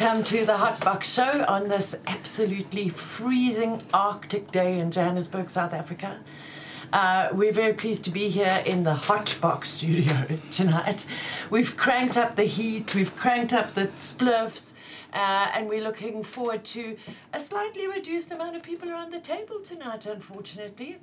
[0.00, 5.74] Welcome to the Hot Box Show on this absolutely freezing Arctic day in Johannesburg, South
[5.74, 6.18] Africa.
[6.90, 11.04] Uh, we're very pleased to be here in the Hot Box studio tonight.
[11.50, 14.72] We've cranked up the heat, we've cranked up the spliffs,
[15.12, 16.96] uh, and we're looking forward to
[17.32, 20.98] a slightly reduced amount of people around the table tonight, unfortunately.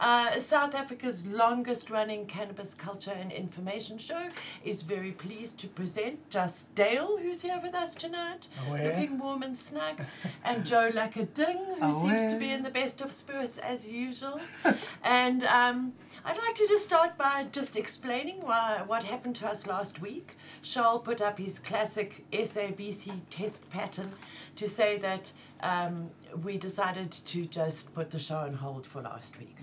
[0.00, 4.28] Uh, South Africa's longest running cannabis culture and information show
[4.64, 8.84] is very pleased to present Just Dale, who's here with us tonight, Aware.
[8.84, 10.00] looking warm and snug,
[10.44, 14.40] and Joe Lackading, who seems to be in the best of spirits as usual.
[15.04, 15.92] and um,
[16.24, 20.36] I'd like to just start by just explaining why, what happened to us last week.
[20.62, 24.10] Charles put up his classic SABC test pattern
[24.56, 26.10] to say that um,
[26.42, 29.56] we decided to just put the show on hold for last week.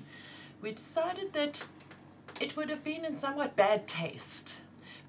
[0.62, 1.68] We decided that
[2.42, 4.58] it would have been in somewhat bad taste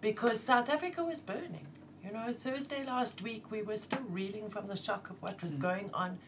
[0.01, 1.67] because South Africa was burning.
[2.05, 5.55] You know, Thursday last week we were still reeling from the shock of what was
[5.55, 6.19] going on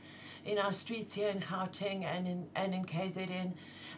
[0.44, 3.52] in our streets here in Gauteng and in and in KZN,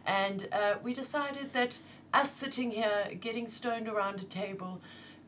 [0.07, 1.79] and uh, we decided that
[2.13, 4.81] us sitting here getting stoned around a table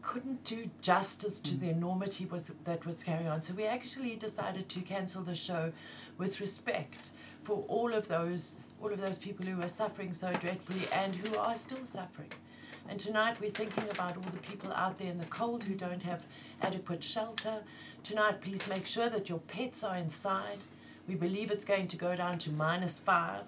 [0.05, 3.43] couldn't do justice to the enormity was that was going on.
[3.43, 5.73] So we actually decided to cancel the show
[6.19, 7.11] with respect
[7.43, 11.39] for all of those all of those people who are suffering so dreadfully and who
[11.39, 12.31] are still suffering.
[12.89, 16.03] And tonight we're thinking about all the people out there in the cold who don't
[16.03, 16.23] have
[16.61, 17.63] adequate shelter.
[18.03, 20.59] Tonight, please make sure that your pets are inside.
[21.09, 23.45] We believe it's going to go down to minus five,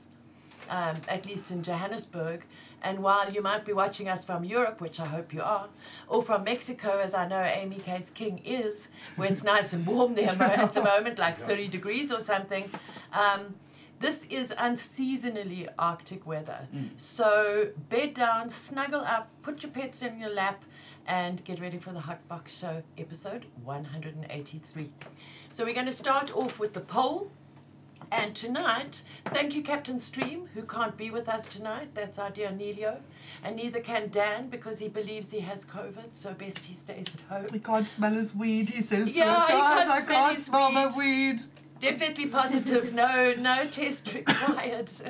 [0.71, 2.45] um, at least in Johannesburg.
[2.87, 5.69] And while you might be watching us from Europe, which I hope you are,
[6.07, 10.15] or from Mexico, as I know Amy Case King is, where it's nice and warm
[10.15, 12.71] there at the moment, like 30 degrees or something.
[13.13, 13.57] Um,
[13.99, 16.69] this is unseasonally Arctic weather.
[16.97, 20.63] So bed down, snuggle up, put your pets in your lap,
[21.09, 24.93] and get ready for the Hot Box Show episode 183.
[25.51, 27.33] So we're going to start off with the poll.
[28.13, 31.89] And tonight, thank you, Captain Stream, who can't be with us tonight.
[31.95, 33.01] That's our dear Nelio.
[33.43, 37.21] And neither can Dan because he believes he has COVID, so best he stays at
[37.23, 37.49] home.
[37.53, 40.99] He can't smell his weed, he says to us, guys, I can't smell weed." the
[40.99, 41.41] weed.
[41.81, 42.95] Definitely positive.
[42.95, 44.91] No, no test required.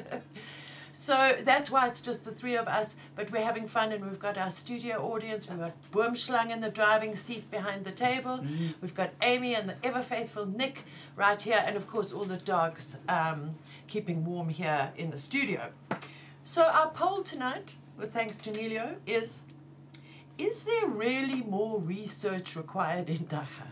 [1.07, 2.97] so that's why it's just the three of us.
[3.15, 5.49] But we're having fun, and we've got our studio audience.
[5.49, 8.45] We've got Boomschlang in the driving seat behind the table.
[8.81, 10.83] We've got Amy and the ever faithful Nick
[11.15, 13.55] right here, and of course all the dogs um,
[13.87, 15.71] keeping warm here in the studio.
[16.45, 19.45] So our poll tonight, with thanks to Nelio, is:
[20.39, 23.69] Is there really more research required in dagga?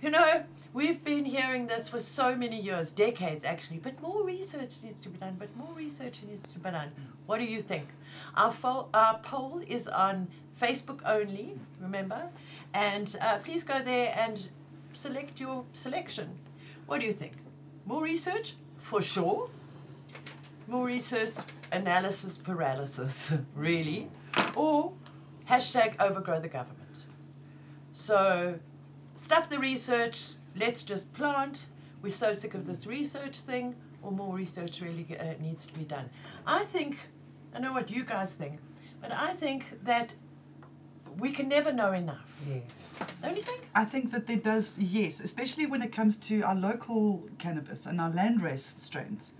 [0.00, 0.44] You know,
[0.76, 5.08] we've been hearing this for so many years, decades actually, but more research needs to
[5.08, 6.92] be done, but more research needs to be done.
[7.24, 7.88] What do you think?
[8.36, 10.28] Our, fo- our poll is on
[10.60, 12.28] Facebook only, remember?
[12.74, 14.50] And uh, please go there and
[14.92, 16.28] select your selection.
[16.84, 17.32] What do you think?
[17.86, 18.56] More research?
[18.76, 19.48] For sure.
[20.68, 21.30] More research,
[21.72, 24.10] analysis paralysis, really.
[24.54, 24.92] Or
[25.48, 27.04] hashtag overgrow the government.
[27.92, 28.58] So,
[29.14, 31.66] stuff the research, let's just plant.
[32.02, 35.84] We're so sick of this research thing, or more research really uh, needs to be
[35.84, 36.08] done.
[36.46, 37.08] I think,
[37.54, 38.58] I know what you guys think,
[39.00, 40.14] but I think that
[41.18, 42.40] we can never know enough.
[42.46, 42.62] Yes.
[43.22, 43.62] Don't you think?
[43.74, 48.00] I think that there does, yes, especially when it comes to our local cannabis and
[48.00, 49.32] our landrace strains.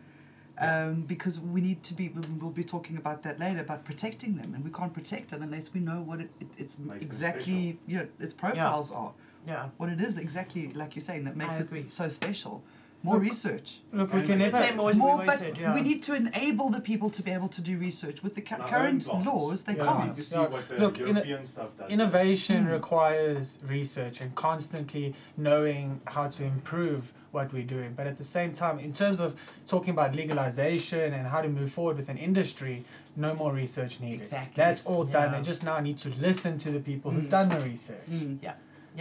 [0.59, 4.37] Um, because we need to be, we'll we'll be talking about that later, about protecting
[4.37, 7.07] them, and we can't protect it unless we know what it, it, it's Makes them
[7.07, 9.13] exactly, you know, its profiles are.
[9.47, 9.69] Yeah.
[9.77, 11.81] What it is exactly, like you're saying, that makes I agree.
[11.81, 12.63] it so special.
[13.03, 13.79] More Look, research.
[13.93, 14.83] Look, we can let's Let's say never.
[14.83, 15.75] more, More, more but research, yeah.
[15.75, 18.23] we need to enable the people to be able to do research.
[18.23, 19.27] With the cu- Our current plants.
[19.27, 19.83] laws, they Yeah.
[19.83, 20.15] We need can't.
[20.17, 20.47] to see Yeah.
[20.49, 21.91] what the Look, in a- European stuff does.
[21.91, 22.71] Innovation Hmm.
[22.73, 27.93] requires research and constantly knowing how to improve what we're doing.
[27.95, 29.37] But at the same time, in terms of
[29.69, 32.85] talking about legalization and how to move forward with an industry,
[33.15, 34.21] no more research needed.
[34.23, 34.55] Exactly.
[34.57, 35.31] That's all done.
[35.33, 35.39] Yeah.
[35.39, 37.31] They just now need to listen to the people who've Mm.
[37.31, 38.07] done the research.
[38.11, 38.39] Mm.
[38.43, 38.55] Yeah,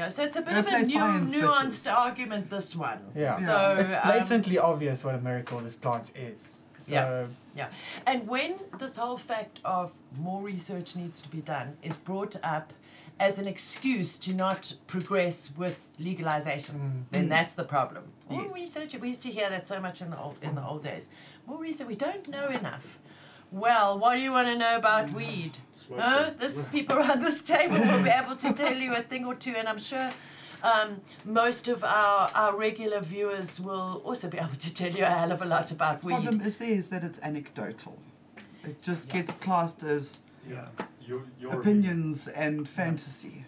[0.09, 1.93] so it's a bit Go of a new, nuanced bitches.
[1.93, 2.99] argument, this one.
[3.15, 3.39] Yeah.
[3.39, 3.45] Yeah.
[3.45, 6.63] So, It's um, blatantly obvious what a miracle this plant is.
[6.77, 7.67] So Yeah.
[8.05, 12.73] And when this whole fact of more research needs to be done is brought up
[13.19, 17.11] as an excuse to not progress with legalization, Mm.
[17.13, 17.29] then Mm.
[17.29, 18.03] that's the problem.
[18.29, 18.53] More Yes.
[18.53, 18.95] research.
[18.95, 21.07] We used to hear that so much in the old in the old days.
[21.47, 21.87] More research.
[21.87, 22.99] We don't know enough.
[23.51, 25.57] Well, what do you want to know about weed?
[25.75, 26.25] Smoke Huh?
[26.25, 26.37] some.
[26.37, 29.55] This people around this table will be able to tell you a thing or two,
[29.55, 30.09] and I'm sure
[30.63, 35.09] um, most of our, our regular viewers will also be able to tell you a
[35.09, 36.13] hell of a lot about weed.
[36.13, 36.23] The weed.
[36.25, 37.97] problem is there is that it's anecdotal.
[38.63, 39.13] It just Yeah.
[39.13, 40.17] gets classed as
[40.49, 40.65] Yeah.
[41.07, 43.44] Your, your opinions and fantasy.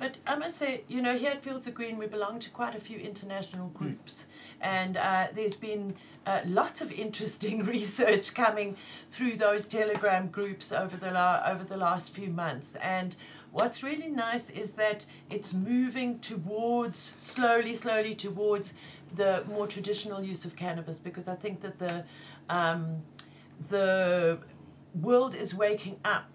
[0.00, 2.74] But I must say, you know, here at Fields of Green, we belong to quite
[2.74, 4.26] a few international groups,
[4.62, 5.94] and uh, there's been
[6.24, 8.78] uh, lots of interesting research coming
[9.10, 12.76] through those Telegram groups over the la- over the last few months.
[12.76, 13.14] And
[13.52, 18.72] what's really nice is that it's moving towards slowly, slowly towards
[19.14, 22.04] the more traditional use of cannabis, because I think that the
[22.48, 23.02] um,
[23.68, 24.38] the
[24.94, 26.30] world is waking up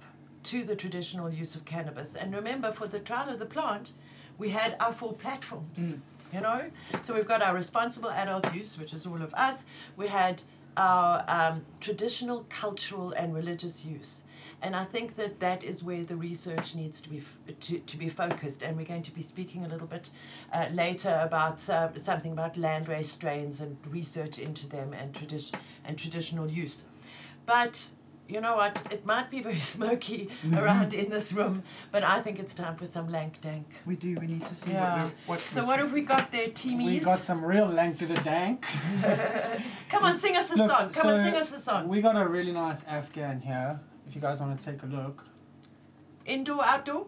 [0.45, 2.15] to the traditional use of cannabis.
[2.15, 3.93] And remember, for the trial of the plant,
[4.37, 5.95] we had our four platforms.
[6.33, 6.63] You know,
[7.03, 9.63] so we've got our responsible adult use, which is all of us.
[9.95, 10.41] We had
[10.75, 14.23] our um, traditional, cultural, and religious use.
[14.61, 17.97] And I think that that is where the research needs to be f- to, to
[17.97, 18.63] be focused.
[18.63, 20.09] And we're going to be speaking a little bit
[20.51, 25.53] uh, later about uh, something about landrace strains and research into them and tradi-
[25.85, 26.83] and traditional use.
[27.45, 27.87] But
[28.27, 28.81] you know what?
[28.91, 32.85] It might be very smoky around in this room, but I think it's time for
[32.85, 33.67] some lank dank.
[33.85, 34.15] We do.
[34.19, 35.03] We need to see Yeah.
[35.03, 35.11] what we're.
[35.35, 36.85] What So what have we got there, teamies?
[36.85, 38.65] We got some real lank to the dank.
[39.89, 40.89] Come on, sing us a Look, song.
[40.89, 41.87] Come on, sing us a song.
[41.87, 43.79] We got a really nice Afghan here.
[44.07, 45.23] If you guys want to take a look.
[46.25, 47.05] Indoor, outdoor.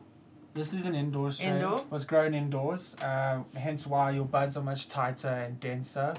[0.53, 1.55] This is an indoor strain.
[1.55, 1.83] Indoor.
[1.91, 6.15] Was grown indoors, uh, hence why your buds are much tighter and denser.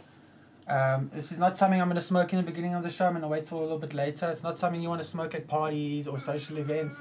[0.68, 3.06] Um, this is not something I'm going to smoke in the beginning of the show.
[3.06, 4.28] I'm going to wait till a little bit later.
[4.30, 7.00] It's not something you want to smoke at parties or social events.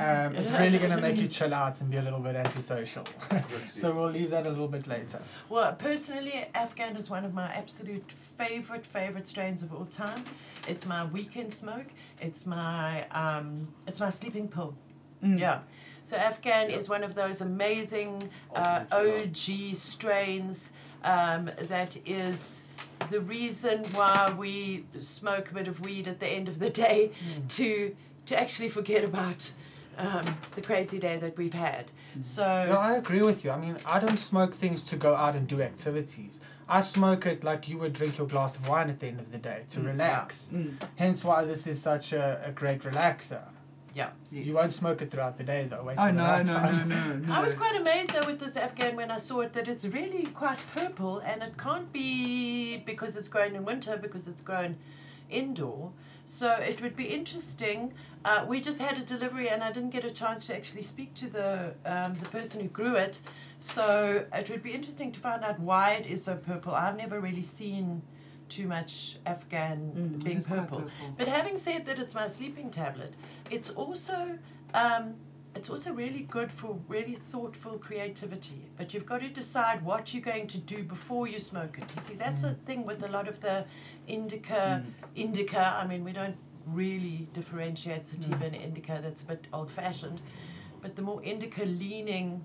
[0.00, 3.04] Um, it's really going to make you chill out and be a little bit antisocial.
[3.68, 5.22] so we'll leave that a little bit later.
[5.48, 10.24] Well, personally, Afghan is one of my absolute favorite, favorite strains of all time.
[10.66, 11.86] It's my weekend smoke.
[12.20, 14.74] It's my, um, it's my sleeping pill.
[15.22, 15.38] Mm.
[15.38, 15.60] Yeah.
[16.02, 20.72] So Afghan is one of those amazing uh, OG strains
[21.02, 22.63] um, that is
[23.10, 27.10] the reason why we smoke a bit of weed at the end of the day
[27.48, 27.94] to
[28.26, 29.52] to actually forget about
[29.98, 30.24] um,
[30.54, 31.90] the crazy day that we've had.
[32.22, 33.50] So No, I agree with you.
[33.50, 36.40] I mean, I don't smoke things to go out and do activities.
[36.68, 39.30] I smoke it like you would drink your glass of wine at the end of
[39.30, 39.86] the day to Mm.
[39.86, 40.50] relax.
[40.54, 40.76] Mm.
[40.96, 43.42] Hence why this is such a, a great relaxer.
[43.94, 44.10] Yeah.
[44.30, 44.46] Yes.
[44.46, 45.82] You won't smoke it throughout the day though.
[45.84, 47.34] Wait Oh till no no no no no.
[47.34, 50.26] I was quite amazed though with this Afghan when I saw it that it's really
[50.26, 54.76] quite purple and it can't be because it's grown in winter because it's grown
[55.30, 55.92] indoor.
[56.24, 57.92] So it would be interesting.
[58.24, 61.12] Uh, we just had a delivery and I didn't get a chance to actually speak
[61.14, 63.20] to the um, the person who grew it.
[63.58, 66.74] So it would be interesting to find out why it is so purple.
[66.74, 68.02] I've never really seen
[68.48, 70.84] too much Afghan Mm, being quite purple.
[71.16, 73.14] But having said that, it's my sleeping tablet.
[73.50, 74.38] It's also
[74.74, 75.14] um,
[75.54, 78.68] it's also really good for really thoughtful creativity.
[78.76, 81.84] But you've got to decide what you're going to do before you smoke it.
[81.94, 83.64] You see, that's a thing with a lot of the
[84.08, 84.84] indica.
[85.14, 85.76] Indica.
[85.80, 88.98] I mean, we don't really differentiate sativa and indica.
[89.02, 90.20] That's a bit old-fashioned.
[90.82, 92.44] But the more indica-leaning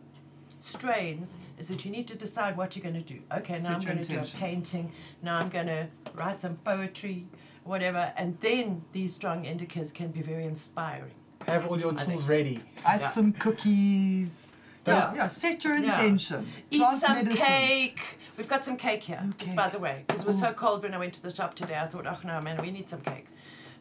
[0.60, 3.20] strains is that you need to decide what you're going to do.
[3.38, 4.92] Okay, now Set I'm going to do a painting.
[5.22, 7.26] Now I'm going to write some poetry,
[7.64, 11.12] whatever, and then these strong indicators can be very inspiring.
[11.48, 12.62] Have all your tools ready.
[12.86, 13.10] Ice Yeah.
[13.12, 14.52] some cookies.
[14.86, 15.14] Yeah.
[15.14, 15.28] yeah.
[15.28, 15.86] Set your Yeah.
[15.86, 16.48] intention.
[16.72, 17.36] Eat some medicine.
[17.46, 18.02] cake.
[18.38, 20.84] We've got some cake here, Oh, just by the way, because it was so cold
[20.84, 21.78] when I went to the shop today.
[21.78, 23.26] I thought, oh no, man, we need some cake.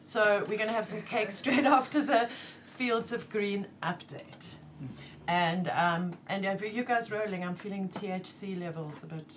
[0.01, 2.29] So we're going to have some cake straight after the
[2.77, 4.55] Fields of Green update.
[5.27, 9.31] And um, and if you guys rolling, I'm feeling THC levels a bit.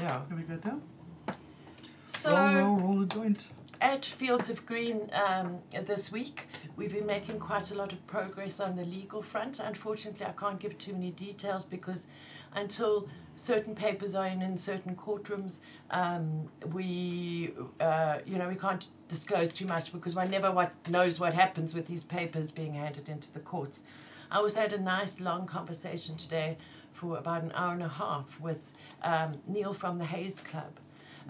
[0.00, 0.20] Yeah.
[0.28, 0.82] Here we go down.
[2.04, 3.48] So roll, roll, roll the joint.
[3.80, 8.60] at Fields of Green um, this week, we've been making quite a lot of progress
[8.60, 9.60] on the legal front.
[9.60, 12.06] Unfortunately, I can't give too many details because
[12.54, 15.58] until certain papers are in in certain courtrooms,
[15.90, 21.20] um, we, uh, you know, we can't disclose too much because one never what knows
[21.20, 23.82] what happens with these papers being handed into the courts.
[24.30, 26.58] I was had a nice long conversation today
[26.92, 28.58] for about an hour and a half with
[29.02, 30.72] um, Neil from the Haze Club.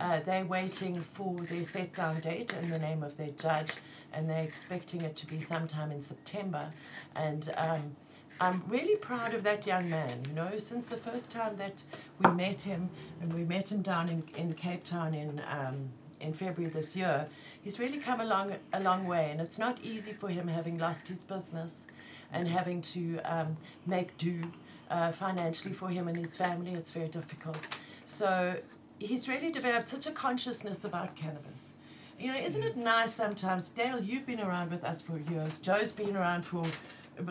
[0.01, 3.75] Uh, they're waiting for their set down date in the name of their judge,
[4.13, 6.71] and they're expecting it to be sometime in September.
[7.15, 7.97] And um,
[8.41, 10.25] I'm really proud of that young man.
[10.29, 11.83] You know, since the first time that
[12.19, 12.91] we met him,
[13.21, 15.89] and we met him down in, in Cape Town in um,
[16.21, 17.29] in February this year,
[17.63, 19.31] he's really come along a long way.
[19.31, 21.87] And it's not easy for him having lost his business
[22.33, 23.57] and having to um,
[23.87, 24.43] make do
[24.91, 26.73] uh, financially for him and his family.
[26.75, 27.59] It's very difficult.
[28.05, 28.57] So
[28.99, 31.75] he's really developed such a consciousness about cannabis.
[32.19, 34.01] You know, isn't it nice sometimes, Dale?
[34.03, 35.59] You've been around with us for years.
[35.59, 36.65] Joe's been around for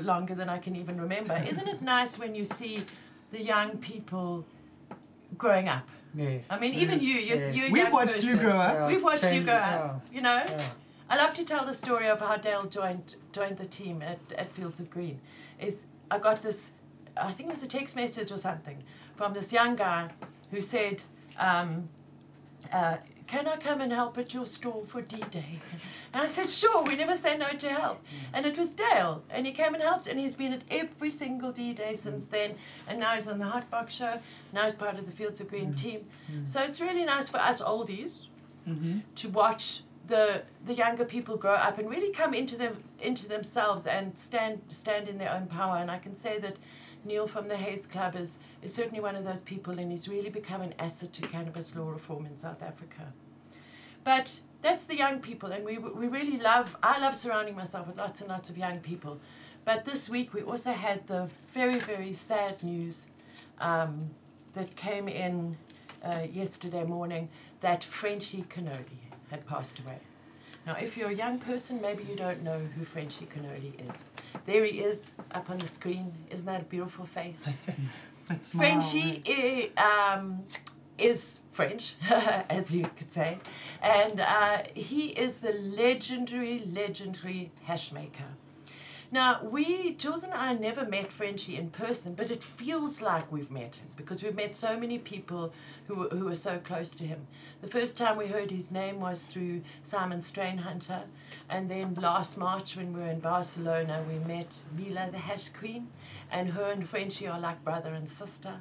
[0.01, 1.35] longer than I can even remember.
[1.47, 2.83] Isn't it nice when you see
[3.31, 4.45] the young people
[5.37, 5.87] growing up?
[6.15, 6.47] Yes.
[6.49, 7.55] I mean, even you, you're, yes.
[7.55, 8.73] you're a We've young watched you grow up.
[8.73, 10.05] Yeah, We've watched you change- grow up.
[10.11, 10.69] You know, Yeah.
[11.09, 14.51] I love to tell the story of how Dale joined joined the team at, at
[14.51, 15.19] Fields of Green.
[15.59, 16.71] Is I got this
[17.15, 18.83] I think it was a text message or something
[19.15, 20.09] from this young guy
[20.51, 21.01] who said,
[21.39, 21.89] um,
[22.71, 25.59] uh, can I come and help at your store for D Day?
[26.13, 28.01] And I said, Sure, we never say no to help.
[28.33, 31.51] And it was Dale, and he came and helped, and he's been at every single
[31.51, 32.53] D Day since then.
[32.87, 34.19] And now he's on the Hot Box Show,
[34.53, 36.05] now he's part of the Fields of Green team.
[36.45, 38.27] So it's really nice for us oldies
[38.67, 38.97] Mm-hmm.
[39.15, 43.85] to watch the the younger people grow up and really come into them into themselves
[43.85, 45.77] and stand stand in their own power.
[45.77, 46.57] And I can say that
[47.05, 50.29] Neil from the Haze Club is, is certainly one of those people, and he's really
[50.29, 53.13] become an asset to cannabis law reform in South Africa.
[54.03, 57.97] But that's the young people, and we, we really love, I love surrounding myself with
[57.97, 59.19] lots and lots of young people.
[59.65, 63.07] But this week we also had the very, very sad news
[63.59, 64.09] um,
[64.53, 65.57] that came in
[66.03, 67.29] uh, yesterday morning
[67.61, 69.99] that Frenchy Cannoli had passed away.
[70.65, 74.03] Now, if you're a young person, maybe you don't know who Frenchy Cannoli is.
[74.45, 76.13] There he is up on the screen.
[76.29, 77.41] Isn't that a beautiful face?
[78.27, 80.43] That's Frenchy um,
[80.97, 81.95] is French,
[82.49, 83.39] as you could say,
[83.81, 88.25] and uh, he is the legendary, legendary hash maker.
[89.09, 93.49] Now, we, Jules and I, never met Frenchy in person, but it feels like we've
[93.49, 95.53] met him because we've met so many people
[95.87, 97.25] who, who are so close to him.
[97.61, 101.03] The first time we heard his name was through Simon Strainhunter,
[101.49, 105.87] and then last March when we were in Barcelona, we met Mila, the hash queen,
[106.29, 108.55] and her and Frenchy are like brother and sister.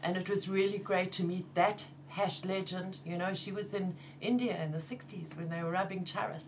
[0.00, 2.98] And it was really great to meet that hash legend.
[3.04, 6.46] You know, she was in India in the 60s when they were rubbing charas.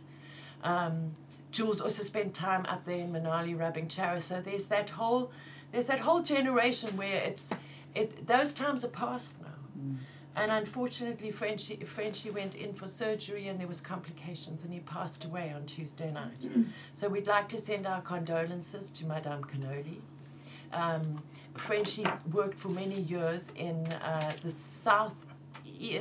[0.63, 1.17] Um,
[1.51, 4.23] Jules also spent time up there in Manali rubbing charas.
[4.23, 5.31] So there's that whole
[5.73, 7.51] there's that whole generation where it's
[7.95, 9.49] it those times are past now.
[10.37, 15.25] And unfortunately, Frenchy, Frenchy went in for surgery and there was complications and he passed
[15.25, 16.49] away on Tuesday night.
[16.93, 19.99] so we'd like to send our condolences to Madame Cannoli.
[20.73, 21.23] Um,
[21.57, 25.17] Frenchie worked for many years in uh, the south,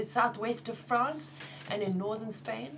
[0.03, 1.33] southwest of France
[1.71, 2.77] and in northern Spain,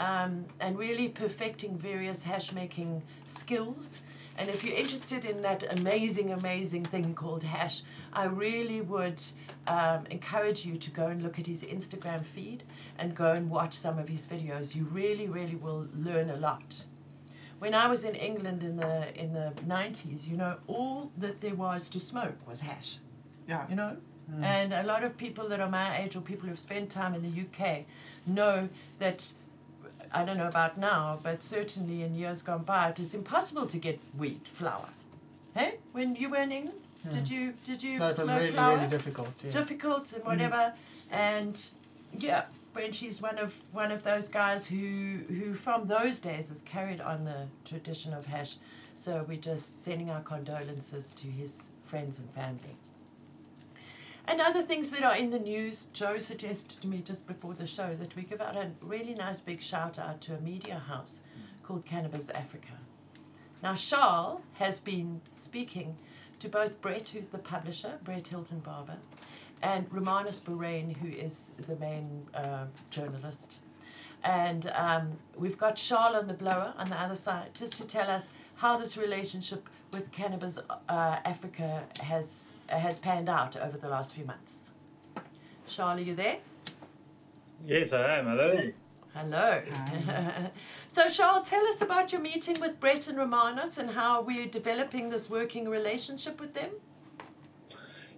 [0.00, 4.00] um, and really perfecting various hash making skills.
[4.38, 9.20] And if you're interested in that amazing, amazing thing called hash, I really would
[9.66, 12.64] um, encourage you to go and look at his Instagram feed
[12.98, 14.74] and go and watch some of his videos.
[14.74, 16.84] You really, really will learn a lot
[17.58, 21.54] when I was in England in the in the nineties, you know, all that there
[21.54, 22.96] was to smoke was hash.
[23.46, 23.66] Yeah.
[23.68, 23.96] You know?
[24.42, 27.22] And a lot of people that are my age or people who've spent time in
[27.22, 27.84] the UK
[28.26, 28.68] know
[29.00, 29.32] that
[30.12, 33.78] I don't know about now, but certainly in years gone by it was impossible to
[33.78, 34.88] get wheat flour.
[35.54, 35.74] Hey?
[35.92, 36.78] When you were in England?
[37.08, 37.34] Did hmm.
[37.34, 38.76] you did you No, smoke really, flour?
[38.76, 39.32] really difficult.
[39.44, 39.52] Yeah.
[39.52, 40.28] difficult and hmm.
[40.28, 40.72] whatever.
[41.10, 41.64] And
[42.18, 47.00] yeah, Frenchy's one of one of those guys who who from those days has carried
[47.00, 48.56] on the tradition of hash.
[48.96, 52.76] So we're just sending our condolences to his friends and family.
[54.26, 57.66] And other things that are in the news, Joe suggested to me just before the
[57.66, 61.20] show that we give out a really nice big shout out to a media house
[61.62, 62.78] called Cannabis Africa.
[63.62, 65.96] Now, Charles has been speaking
[66.38, 68.96] to both Brett, who's the publisher, Brett Hilton Barber,
[69.62, 73.58] and Romanus Bahrain, who is the main uh, journalist.
[74.22, 78.08] And um, we've got Charles on the blower on the other side, just to tell
[78.08, 84.14] us how this relationship with Cannabis uh, Africa has has panned out over the last
[84.14, 84.70] few months.
[85.66, 86.38] Charles, are you there?
[87.66, 88.26] Yes, I am.
[88.26, 88.72] Hello.
[89.14, 89.62] Hello.
[90.88, 95.10] so, Charles, tell us about your meeting with Brett and Romanos and how we're developing
[95.10, 96.70] this working relationship with them.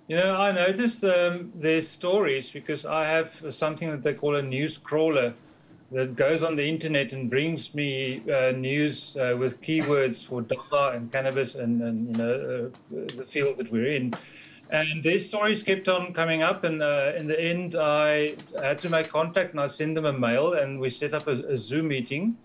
[0.08, 4.42] You know, I noticed um, their stories because I have something that they call a
[4.42, 5.34] news crawler
[5.92, 10.96] that goes on the internet and brings me uh, news uh, with keywords for dagga
[10.96, 14.14] and cannabis and, and you know uh, the field that we're in.
[14.70, 18.88] And their stories kept on coming up, and uh, in the end, I had to
[18.88, 21.88] make contact and I sent them a mail, and we set up a, a Zoom
[21.88, 22.36] meeting.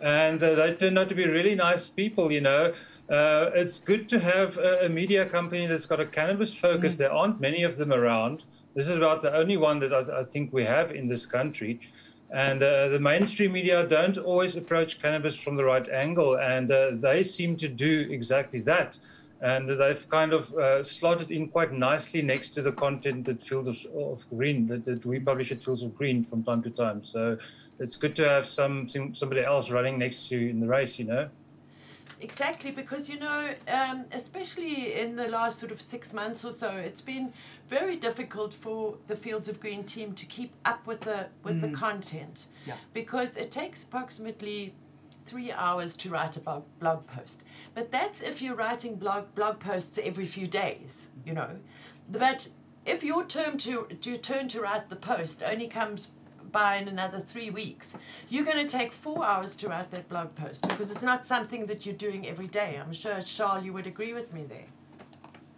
[0.00, 2.72] And uh, they turned out to be really nice people, you know.
[3.08, 6.98] Uh, it's good to have a, a media company that's got a cannabis focus.
[6.98, 8.44] There aren't many of them around.
[8.74, 11.80] This is about the only one that I, I think we have in this country.
[12.32, 16.92] And uh, the mainstream media don't always approach cannabis from the right angle, and uh,
[16.94, 18.98] they seem to do exactly that.
[19.40, 23.68] And they've kind of uh, slotted in quite nicely next to the content that Fields
[23.68, 27.02] of, of Green that, that we publish at Fields of Green from time to time.
[27.02, 27.36] So
[27.78, 31.04] it's good to have some- somebody else running next to you in the race, you
[31.04, 31.28] know.
[32.20, 36.70] Exactly, because you know, um, especially in the last sort of six months or so,
[36.70, 37.32] it's been
[37.68, 41.68] very difficult for the Fields of Green team to keep up with the with the
[41.70, 42.76] content, Yeah.
[42.94, 44.74] because it takes approximately
[45.26, 47.42] three hours to write a blog, blog post.
[47.74, 51.58] But that's if you're writing blog blog posts every few days, you know.
[52.08, 52.48] But
[52.86, 56.08] if your turn to your turn to write the post only comes
[56.56, 57.96] by in another three weeks,
[58.30, 61.66] you're going to take four hours to write that blog post because it's not something
[61.66, 62.80] that you're doing every day.
[62.82, 64.70] I'm sure, Charles, you would agree with me there.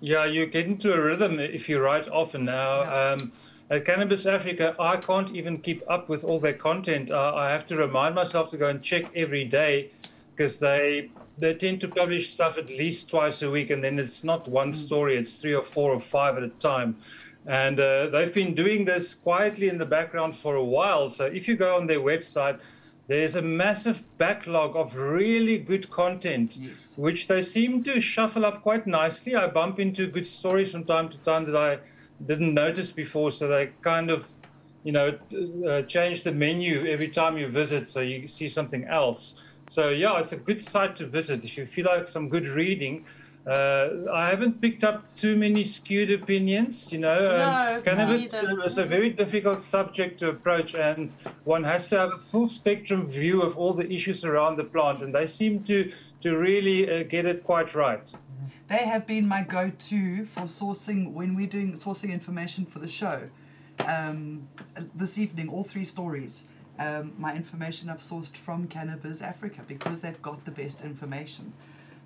[0.00, 2.82] Yeah, you get into a rhythm if you write often now.
[2.82, 3.16] Yeah.
[3.16, 3.32] Um,
[3.70, 7.12] at Cannabis Africa, I can't even keep up with all their content.
[7.12, 9.92] Uh, I have to remind myself to go and check every day
[10.34, 14.24] because they they tend to publish stuff at least twice a week, and then it's
[14.24, 16.96] not one story; it's three or four or five at a time.
[17.48, 21.08] And uh, they've been doing this quietly in the background for a while.
[21.08, 22.62] So if you go on their website,
[23.08, 26.92] there's a massive backlog of really good content, Yes.
[26.96, 29.34] which they seem to shuffle up quite nicely.
[29.34, 31.78] I bump into good stories from time to time that I
[32.26, 34.30] didn't notice before, so they kind of,
[34.84, 35.18] you know,
[35.66, 39.40] uh, change the menu every time you visit, so you see something else.
[39.66, 43.06] So yeah, it's a good site to visit if you feel like some good reading.
[43.46, 47.38] Uh, I haven't picked up too many skewed opinions, you know.
[47.38, 48.28] No, um, cannabis
[48.66, 51.10] is a very difficult subject to approach, and
[51.44, 55.02] one has to have a full spectrum view of all the issues around the plant,
[55.02, 55.90] and they seem to
[56.20, 58.12] to really uh, get it quite right.
[58.68, 63.30] They have been my go-to for sourcing when we're doing sourcing information for the show.
[63.86, 64.48] Um,
[64.94, 66.44] this evening, all three stories.
[66.78, 71.54] Um, my information I've sourced from Cannabis Africa because they've got the best information.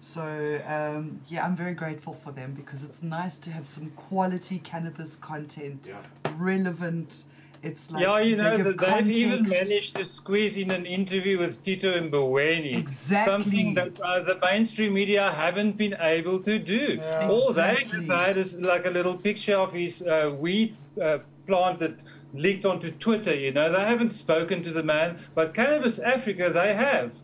[0.03, 4.59] So um, yeah, I'm very grateful for them because it's nice to have some quality
[4.59, 5.89] cannabis content,
[6.37, 7.23] relevant.
[7.63, 11.63] It's like yeah, you know, that they've even managed to squeeze in an interview with
[11.63, 12.77] Tito Mboweni.
[12.77, 13.33] Exactly.
[13.33, 16.99] Something that uh, the mainstream media haven't been able to do.
[17.01, 17.29] Yeah.
[17.29, 18.01] All they Exactly.
[18.01, 22.03] have had is like a little picture of his uh, weed uh, plant that
[22.35, 23.37] leaked onto Twitter.
[23.37, 27.15] You know, they haven't spoken to the man, but Cannabis Africa, they have.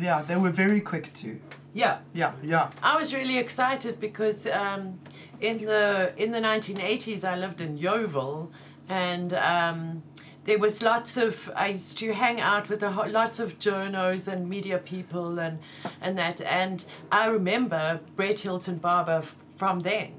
[0.00, 1.38] Yeah, they were very quick to.
[1.72, 2.70] Yeah, Yeah, yeah.
[2.82, 4.98] I was really excited because um,
[5.40, 8.48] in the in the 1980s I lived in Yeoville,
[8.88, 10.02] and um,
[10.44, 14.28] there was lots of I used to hang out with a, ho- lots of journos
[14.28, 15.58] and media people and
[16.00, 20.12] and that and I remember Brett Hilton Barber f- from then.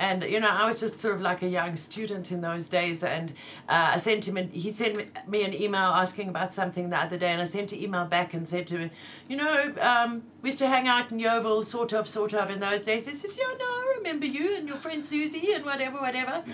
[0.00, 3.04] And you know, I was just sort of like a young student in those days,
[3.04, 3.30] and
[3.68, 4.38] uh, I sent him.
[4.38, 4.96] An, he sent
[5.28, 8.32] me- an email asking about something the other day, and I sent an email back
[8.32, 8.90] and said to him,
[9.28, 12.60] "You know, um, we used to hang out in Yeoville, sort of, sort of, in
[12.60, 15.98] those days." He says, "Yeah, no, I remember you and your friend Susie and whatever,
[15.98, 16.44] whatever."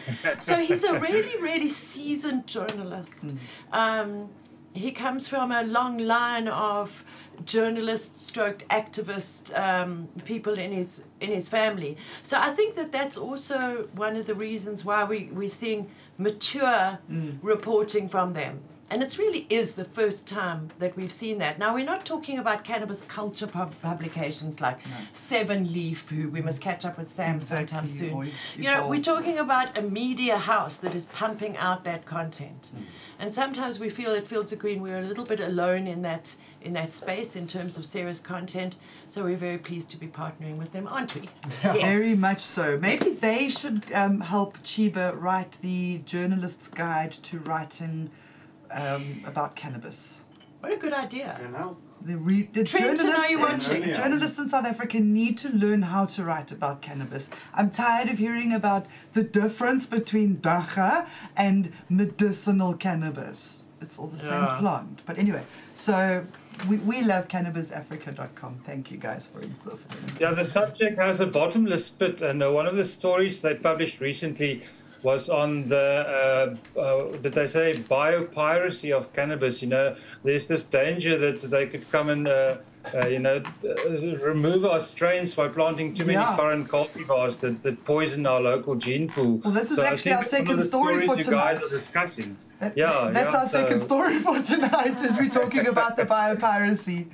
[0.40, 3.36] so he's a really, really seasoned journalist.
[3.72, 4.28] Um,
[4.72, 7.04] he comes from a long line of
[7.44, 11.96] journalists, stroke activist um, people in his in his family.
[12.22, 16.98] So I think that that's also one of the reasons why we we're seeing mature
[17.42, 18.60] reporting from them.
[18.90, 21.58] And it really is the first time that we've seen that.
[21.58, 24.78] Now, we're not talking about cannabis culture pub- publications like
[25.12, 28.12] Seven Leaf, who we must catch up with Sam sometime soon.
[28.12, 28.24] or
[28.56, 32.70] You know, we're talking about a media house that is pumping out that content.
[33.18, 36.36] And sometimes we feel at Fields of Green we're a little bit alone in that
[36.62, 38.74] in that space in terms of serious content.
[39.08, 41.28] So we're very pleased to be partnering with them, aren't we?
[41.64, 41.80] Yes.
[41.82, 42.78] Very much so.
[42.78, 48.10] Maybe they should um, help Chiba write the journalist's guide to writing
[48.70, 50.20] um, about cannabis.
[50.60, 51.38] What a good idea.
[51.42, 51.76] Genau.
[52.02, 53.82] The, re- the Trenton, are you journalists, watching?
[53.84, 57.28] in, journalists in South Africa need to learn how to write about cannabis.
[57.54, 63.64] I'm tired of hearing about the difference between dagga and medicinal cannabis.
[63.80, 64.56] It's all the same Yeah.
[64.58, 65.02] plant.
[65.04, 65.42] But anyway,
[65.74, 66.24] so
[66.68, 68.56] we, we love cannabisafrica.com.
[68.64, 69.98] Thank you guys for insisting.
[70.20, 74.00] Yeah, the subject has a bottomless pit, and uh, one of the stories they published
[74.00, 74.62] recently
[75.06, 79.62] was on the, uh, uh, did they say, biopiracy of cannabis.
[79.62, 82.56] You know, there's this danger that they could come and, uh,
[82.92, 86.34] uh, you know, uh, remove our strains by planting too many Yeah.
[86.36, 89.40] foreign cultivars that, that poison our local gene pool.
[89.44, 91.68] Well, this is So actually our it's one of second story for you guys are
[91.80, 92.36] discussing.
[92.60, 97.06] That- Yeah, that's yeah, our second story for tonight as we're talking about the biopiracy.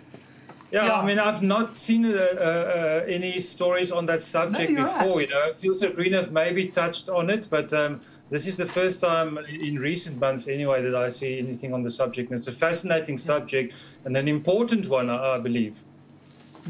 [0.72, 0.94] Yeah, Yeah.
[0.94, 5.18] I mean, I've not seen uh, uh, any stories on that subject you're before.
[5.18, 5.62] right.
[5.62, 9.00] You know, of Green have maybe touched on it, but um, this is the first
[9.00, 12.30] time in recent months, anyway, that I see anything on the subject.
[12.30, 13.74] And it's a fascinating subject
[14.06, 15.84] and an important one, I, I believe.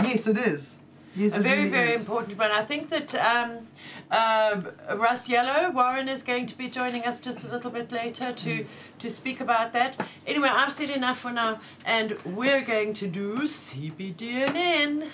[0.03, 0.79] Yes, it is.
[1.15, 2.01] Yes, a very, very is.
[2.01, 2.51] important one.
[2.51, 3.67] I think that um,
[4.11, 4.63] uh,
[4.97, 8.65] Russ Yellow, Warren, is going to be joining us just a little bit later to,
[8.99, 9.99] to speak about that.
[10.27, 15.09] Anyway, I've said enough for now, and we're going to do CBDNN.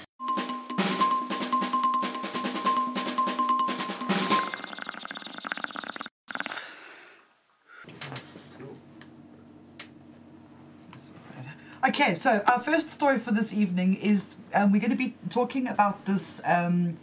[12.00, 15.66] Okay, so our first story for this evening is um, we're going to be talking
[15.66, 16.96] about this um,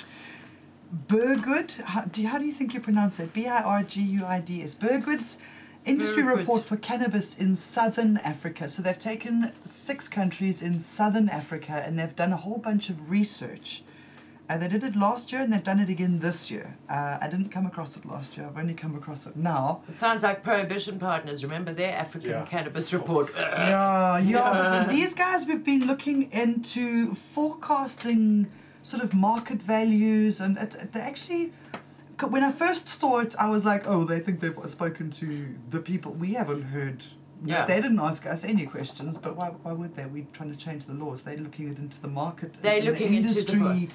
[0.89, 1.71] Burgood.
[1.71, 3.33] How do, you, how do you think you pronounce it?
[3.33, 4.73] B I R G U I D S.
[4.73, 5.37] Burgood's
[5.83, 6.37] industry Burgood.
[6.37, 8.69] report for cannabis in southern Africa.
[8.69, 13.11] So they've taken six countries in southern Africa and they've done a whole bunch of
[13.11, 13.83] research.
[14.47, 16.77] Uh, they did it last year and they've done it again this year.
[16.87, 19.81] Uh, I didn't come across it last year, I've only come across it now.
[19.89, 21.43] It sounds like Prohibition Partners.
[21.43, 22.45] Remember their African Yeah.
[22.45, 23.31] cannabis report?
[23.35, 28.51] Yeah, yeah, but these guys we've been looking into forecasting
[28.83, 31.51] sort of market values, and it, it- they actually.
[32.29, 35.79] When I first saw it, I was like, "Oh, they think they've spoken to the
[35.79, 37.03] people." We haven't heard.
[37.43, 37.65] Yeah.
[37.65, 40.05] They didn't ask us any questions, but why, why would they?
[40.05, 41.23] We're trying to change the laws.
[41.23, 42.53] They're looking it into the market.
[42.61, 43.59] They're in looking the into the industry.
[43.59, 43.87] mar-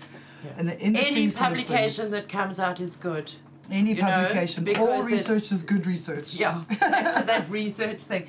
[0.44, 0.50] Yeah.
[0.56, 3.32] And the industry Any sort of publication that comes out is good.
[3.70, 6.34] any you know, publication, all research is good research.
[6.34, 8.26] Yeah, back to that research thing.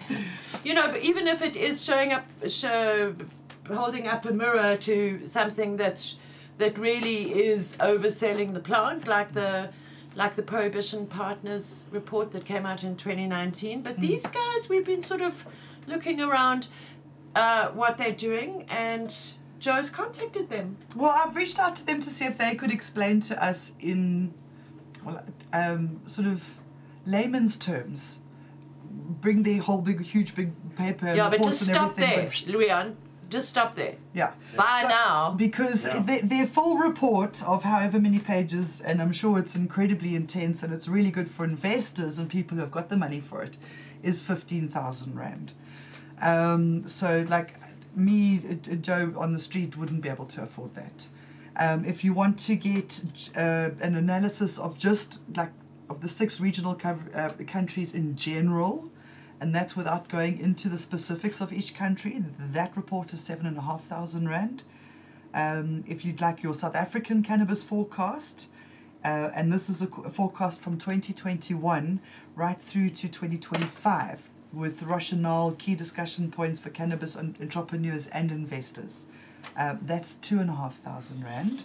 [0.63, 3.15] You know, but even if it is showing up, show,
[3.67, 6.13] holding up a mirror to something that
[6.57, 9.71] that really is overselling the plant, like the
[10.15, 13.81] like the Prohibition Partners report that came out in 2019.
[13.81, 15.45] But these guys, we've been sort of
[15.87, 16.67] looking around
[17.35, 19.15] uh, what they're doing, and
[19.61, 20.75] Joe's contacted them.
[20.95, 24.33] Well, I've reached out to them to see if they could explain to us in,
[25.05, 26.49] well, um, sort of
[27.05, 28.19] layman's terms,
[28.89, 32.97] bring the whole big, huge, big paper yeah, but just stop there, but- Leon.
[33.29, 33.95] Just stop there.
[34.13, 34.31] yeah.
[34.57, 36.01] By So- now, Because Yeah.
[36.01, 40.73] their, their full report of however many pages, and I'm sure it's incredibly intense and
[40.73, 43.57] it's really good for investors and people who have got the money for it,
[44.03, 45.53] is 15,000 Rand.
[46.21, 47.55] Um, so, like
[47.95, 51.07] me, uh, Joe on the street wouldn't be able to afford that.
[51.57, 53.03] Um, if you want to get
[53.35, 55.51] uh, an analysis of just like
[55.89, 58.89] of the six regional uh, countries in general,
[59.41, 63.57] and that's without going into the specifics of each country, that report is seven and
[63.57, 64.63] a half thousand rand.
[65.33, 68.47] Um, if you'd like your South African cannabis forecast,
[69.03, 71.99] uh, and this is a, a forecast from 2021
[72.35, 79.05] right through to 2025 with rationale, key discussion points for cannabis entrepreneurs and investors.
[79.57, 81.63] Uh, that's two and a half thousand rand.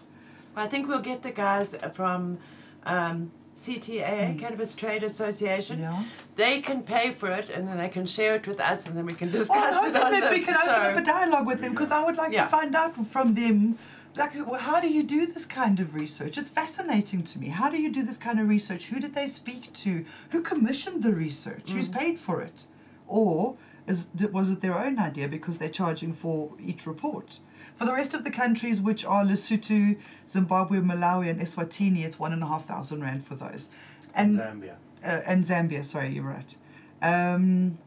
[0.54, 2.38] I think we'll get the guys from
[2.84, 4.38] um, CTA, Mm.
[4.38, 5.80] Cannabis Trade Association.
[5.80, 6.04] Yeah.
[6.36, 9.04] They can pay for it, and then they can share it with us, and then
[9.06, 10.72] we can Oh, discuss I'm it on that we can show.
[10.72, 12.44] open up a dialogue with them because I would like Yeah.
[12.44, 13.78] to find out from them,
[14.14, 16.38] like, how do you do this kind of research?
[16.38, 17.48] It's fascinating to me.
[17.48, 18.86] How do you do this kind of research?
[18.86, 20.04] Who did they speak to?
[20.30, 21.70] Who commissioned the research?
[21.72, 21.98] Who's Mm.
[21.98, 22.64] paid for it?
[23.08, 27.38] Or is was it their own idea because they're charging for each report?
[27.76, 32.32] For the rest of the countries, which are Lesotho, Zimbabwe, Malawi, and Eswatini, it's one
[32.32, 33.68] and a half thousand rand for those.
[34.14, 34.74] And Zambia.
[35.04, 35.84] uh, and Zambia.
[35.84, 36.56] Sorry, you're right.
[37.02, 37.78] Um,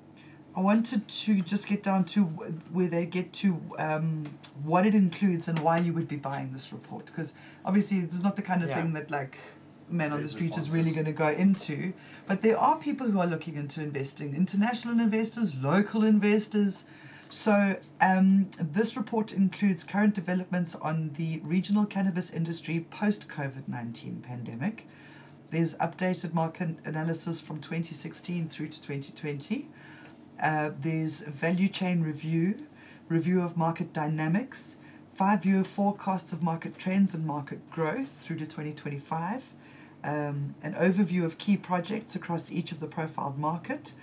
[0.55, 4.25] I wanted to just get down to where they get to um,
[4.63, 7.33] what it includes and why you would be buying this report, because
[7.65, 8.75] obviously it's not the kind of Yeah.
[8.81, 9.37] thing that like
[9.89, 11.93] man on the street is really going to go into.
[12.27, 16.85] But there are people who are looking into investing, international investors, local investors.
[17.29, 24.23] So um, this report includes current developments on the regional cannabis industry post COVID nineteen
[24.25, 24.87] pandemic.
[25.51, 29.67] There's updated market analysis from 2016 through to 2020.
[30.41, 32.67] Uh, there's value chain review,
[33.09, 34.77] review of market dynamics,
[35.13, 39.53] five year forecasts of market trends and market growth through to 2025,
[40.03, 43.93] um, an overview of key projects across each of the profiled market,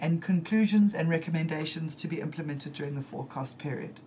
[0.00, 4.00] and conclusions and recommendations to be implemented during the forecast period.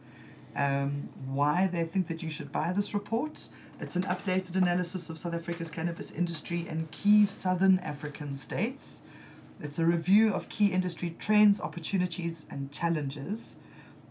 [0.56, 3.50] Um, why they think that you should buy this report.
[3.80, 9.04] It's an updated analysis of South Africa's cannabis industry and key southern African states.
[9.60, 13.56] It's a review of key industry trends, opportunities, and challenges.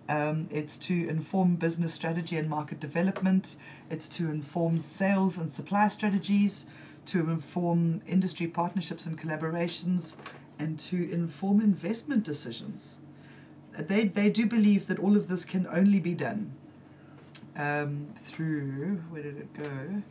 [0.08, 3.56] Um, it's to inform business strategy and market development.
[3.90, 6.66] It's to inform sales and supply strategies,
[7.06, 10.16] to inform industry partnerships and collaborations,
[10.58, 12.96] and to inform investment decisions.
[13.78, 16.52] They, they do believe that all of this can only be done
[17.56, 20.02] um, through, where did it go?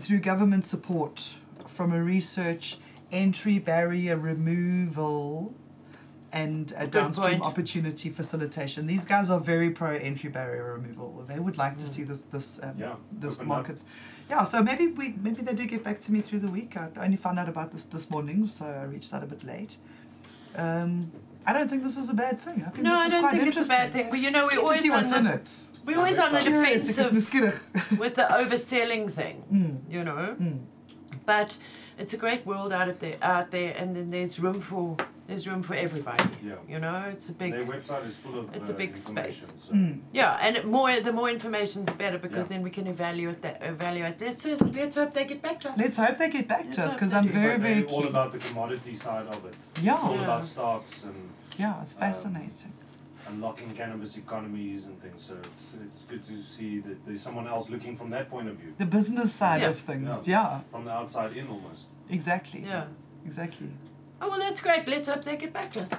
[0.00, 1.36] Through government support
[1.66, 2.78] from a research
[3.10, 5.54] entry barrier removal
[6.32, 7.42] and a downstream point.
[7.42, 8.86] opportunity facilitation.
[8.86, 11.24] These guys are very pro entry barrier removal.
[11.26, 13.68] They would like to see this this um, Yeah, this open up.
[14.30, 16.76] Yeah, so maybe we maybe they do get back to me through the week.
[16.76, 19.76] I only found out about this this morning, so I reached out a bit late.
[20.54, 21.10] Um,
[21.46, 22.62] I don't think this is a bad thing.
[22.66, 23.76] I think No, this I is don't quite think it's a interesting.
[23.76, 24.10] bad thing.
[24.10, 25.50] Well, you know, to always see on what's the in it.
[25.86, 29.44] we're always on the Curious, defensive with the overselling thing.
[29.52, 30.58] Mm, You know, mm.
[31.24, 31.56] but
[31.98, 34.96] it's a great world out of there, out there, and then there's room for
[35.28, 36.24] there's room for everybody.
[36.42, 36.54] Yeah.
[36.66, 37.52] You know, it's a big.
[37.52, 39.52] Their website is full of it's a uh, big space.
[39.58, 39.72] So.
[39.74, 40.00] Mm.
[40.10, 42.54] Yeah, and it more the more information's better because Yeah.
[42.54, 43.62] then we can evaluate that.
[43.62, 44.20] Evaluate.
[44.20, 45.78] Let's just, let's hope they get back to us.
[45.78, 48.32] Let's hope they get back Let's to us because I'm very, like very all about
[48.32, 49.54] the commodity side of it.
[49.82, 49.94] Yeah.
[49.94, 50.24] It's all Yeah, Yeah.
[50.24, 51.14] about stocks and
[51.58, 52.72] yeah, it's Um, fascinating.
[53.28, 55.22] unlocking cannabis economies and things.
[55.28, 58.56] So it's it's good to see that there's someone else looking from that point of
[58.56, 59.68] view, The business side Yeah.
[59.72, 60.42] of things, Yeah.
[60.52, 61.88] yeah, from the outside in almost.
[62.08, 62.62] exactly.
[62.64, 62.86] Yeah.
[63.26, 63.68] Exactly.
[64.20, 64.86] Oh well, that's great.
[64.88, 65.92] Let's hope they get back to us.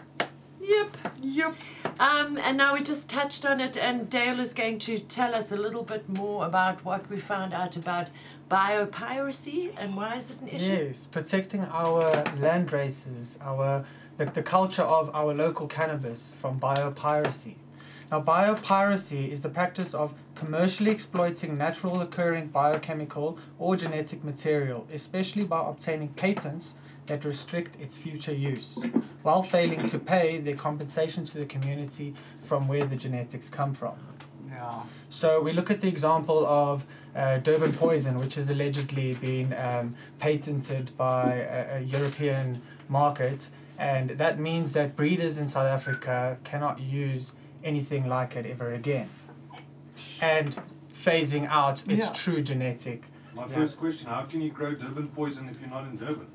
[0.61, 0.97] Yep.
[1.21, 1.55] Yep.
[1.99, 5.51] Um, and now we just touched on it, and Dale is going to tell us
[5.51, 8.09] a little bit more about what we found out about
[8.49, 10.87] biopiracy and why is it an issue.
[10.87, 13.85] Yes, protecting our land races, our
[14.17, 17.55] the, the culture of our local cannabis from biopiracy.
[18.11, 25.43] Now, biopiracy is the practice of commercially exploiting natural occurring biochemical or genetic material, especially
[25.43, 26.75] by obtaining patents
[27.09, 28.79] that restrict its future use,
[29.23, 33.95] while failing to pay the compensation to the community from where the genetics come from.
[34.47, 34.83] Yeah.
[35.09, 39.95] So we look at the example of uh, Durban poison, which has allegedly been um,
[40.19, 46.79] patented by a, a European market, and that means that breeders in South Africa cannot
[46.79, 49.09] use anything like it ever again,
[50.21, 50.57] and
[50.93, 52.13] phasing out its Yeah.
[52.13, 53.03] true genetic.
[53.35, 53.47] My Yeah.
[53.47, 56.27] first question: How can you grow Durban poison if you're not in Durban?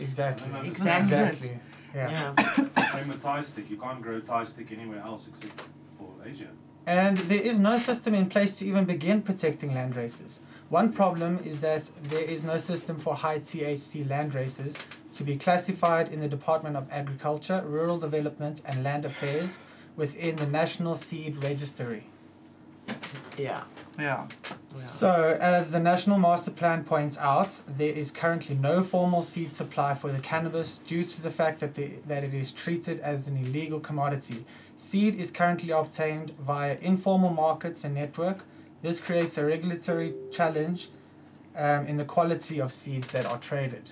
[0.00, 0.48] Exactly.
[0.50, 1.16] I don't Exactly.
[1.16, 1.60] Exactly.
[1.94, 2.34] Yeah.
[2.36, 2.92] Yeah.
[2.92, 3.70] Same with Thai stick.
[3.70, 5.64] You can't grow Thai stick anywhere else except
[5.98, 6.48] for Asia.
[6.86, 10.40] And there is no system in place to even begin protecting land races.
[10.70, 14.76] One problem is that there is no system for high THC land races
[15.14, 19.58] to be classified in the Department of Agriculture, Rural Development and Land Affairs
[19.96, 22.04] within the National Seed Registry.
[23.36, 23.64] Yeah.
[23.98, 24.26] Yeah.
[24.78, 29.94] So, as the National Master Plan points out, there is currently no formal seed supply
[29.94, 33.36] for the cannabis due to the fact that, the, that it is treated as an
[33.36, 34.44] illegal commodity.
[34.76, 38.44] Seed is currently obtained via informal markets and network.
[38.82, 40.88] This creates a regulatory challenge
[41.56, 43.90] um, in the quality of seeds that are traded.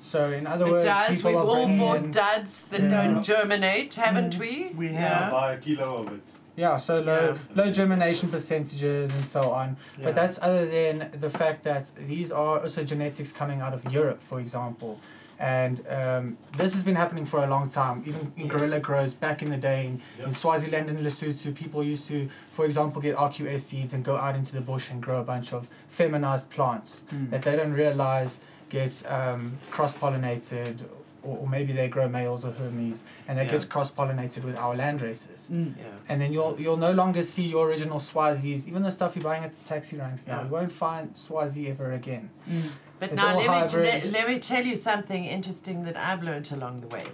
[0.00, 1.16] So, in other It words, does.
[1.16, 2.88] people We've are all bringing bought in, duds that Yeah.
[2.88, 4.72] don't germinate, haven't we?
[4.76, 5.24] we Yeah.
[5.24, 5.32] have.
[5.32, 6.22] Buy a kilo of it.
[6.56, 7.64] Yeah, so low Yeah.
[7.64, 9.76] low germination percentages and so on.
[9.98, 10.04] Yeah.
[10.06, 14.22] But that's other than the fact that these are also genetics coming out of Europe,
[14.22, 14.98] for example.
[15.38, 19.42] And um, this has been happening for a long time, even in guerrilla grows back
[19.42, 21.54] in the day in, in Swaziland and Lesotho.
[21.54, 25.02] People used to, for example, get RQS seeds and go out into the bush and
[25.02, 27.28] grow a bunch of feminized plants Mm.
[27.32, 28.40] that they don't realize
[28.70, 30.80] get um, cross pollinated,
[31.26, 33.50] or, or maybe they grow males or Hermes, and they Yeah.
[33.52, 35.74] gets cross pollinated with our land races Mm.
[35.76, 35.84] Yeah.
[36.08, 39.44] and then you'll you'll no longer see your original Swazis, even the stuff you're buying
[39.44, 40.36] at the taxi ranks now.
[40.38, 40.44] Yeah.
[40.44, 42.30] You won't find Swazi ever again.
[42.48, 42.70] Mm.
[42.98, 44.04] But It's now let me, hybrid.
[44.04, 47.04] let, let me tell you something interesting that I've learned along the way.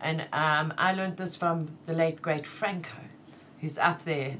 [0.00, 1.56] And um, I learned this from
[1.86, 2.98] the late great Franco.
[3.60, 4.34] who's up there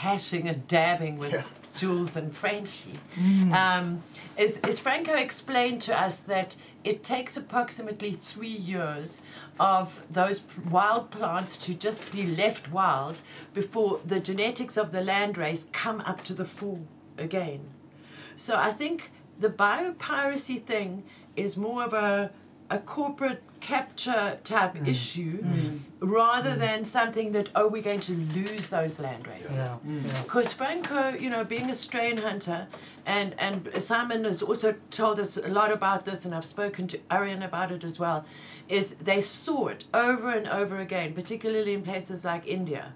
[0.00, 1.42] hashing and dabbing with Yeah.
[1.76, 2.94] Jules and Frenchy.
[3.16, 3.52] Mm.
[3.52, 4.02] Um,
[4.36, 9.20] is, is Franco explained to us that it takes approximately three years
[9.58, 13.20] of those wild plants to just be left wild
[13.52, 16.80] before the genetics of the landrace come up to the full
[17.18, 17.60] again.
[18.36, 21.02] So I think the biopiracy thing
[21.36, 22.30] is more of a
[22.70, 24.88] a corporate capture type Mm.
[24.88, 25.80] issue Mm.
[26.00, 29.56] rather than something that oh we're going to lose those land races.
[29.56, 29.76] Yeah.
[29.86, 30.06] Mm.
[30.06, 30.22] yeah.
[30.22, 32.68] Because Franco, you know, being a strain hunter,
[33.04, 36.98] and and Simon has also told us a lot about this, and I've spoken to
[37.10, 38.24] Arjan about it as well.
[38.68, 42.92] Is they saw it over and over again, particularly in places like India.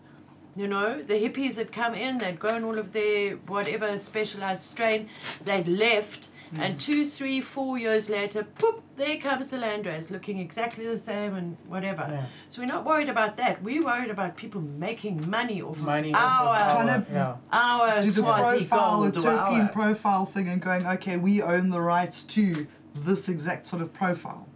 [0.57, 5.09] You know, the hippies had come in, they'd grown all of their whatever specialized strain,
[5.45, 10.87] they'd left, and two, three, four years later, poop, there comes the landrace looking exactly
[10.87, 12.07] the same and whatever.
[12.09, 12.27] Yeah.
[12.49, 13.63] So we're not worried about that.
[13.63, 17.13] We're worried about people making money off Money of off of our, our, Trying to-
[17.13, 17.37] yeah.
[17.53, 21.43] our Do the Swazi profile, the gold or terpene profile thing, and going, okay, we
[21.43, 24.47] own the rights to this exact sort of profile.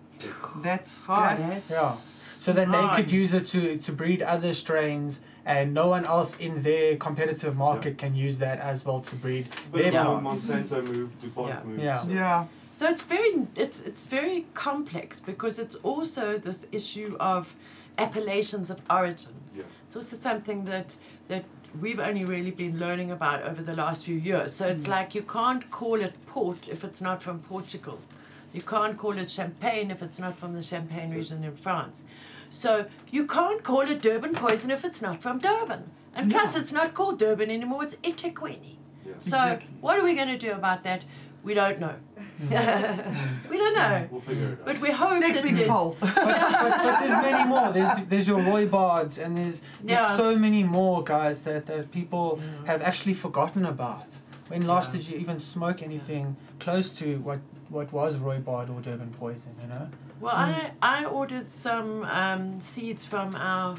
[0.63, 1.75] That's Hard, that's eh?
[1.75, 1.91] Yeah.
[1.91, 6.37] So that they could use it to, to breed other strains, and no one else
[6.37, 10.05] in their competitive market can use that as well to breed But their Yeah.
[10.05, 10.47] plants.
[10.47, 11.63] Monsanto move, DuPont Yeah.
[11.65, 11.79] move.
[11.83, 12.03] Yeah.
[12.03, 12.45] so- yeah.
[12.79, 17.55] So it's very it's it's very complex because it's also this issue of
[17.97, 19.35] appellations of origin.
[19.57, 19.65] Yeah.
[19.87, 20.89] It's also something that
[21.31, 21.45] that
[21.83, 24.51] we've only really been learning about over the last few years.
[24.59, 24.97] So it's mm.
[24.97, 27.99] like you can't call it port if it's not from Portugal.
[28.53, 32.05] You can't call it champagne if it's not from the Champagne region in France.
[32.51, 35.91] So you can't call it Durban poison if it's not from Durban.
[36.15, 36.61] And plus Yeah.
[36.63, 38.77] it's not called Durban anymore, it's eThekwini.
[39.07, 39.13] Yeah.
[39.19, 39.69] So Exactly.
[39.81, 41.05] what are we going to do about that?
[41.45, 41.95] We don't know.
[42.19, 43.49] Mm-hmm.
[43.51, 44.09] we don't know.
[44.11, 44.65] We'll figure it out.
[44.65, 45.97] But we hope Next week's there's- poll.
[46.01, 47.71] but, but, but there's many more.
[47.73, 50.17] There's there's your Rooibaards and there's there's Yeah.
[50.17, 54.07] so many more guys that, that people have actually forgotten about.
[54.49, 54.97] When last Yeah.
[55.01, 59.55] did you even smoke anything close to what what was Rooibaard or Durban poison?
[59.61, 59.89] You know.
[60.21, 63.77] Well, I, I ordered some um, seeds from our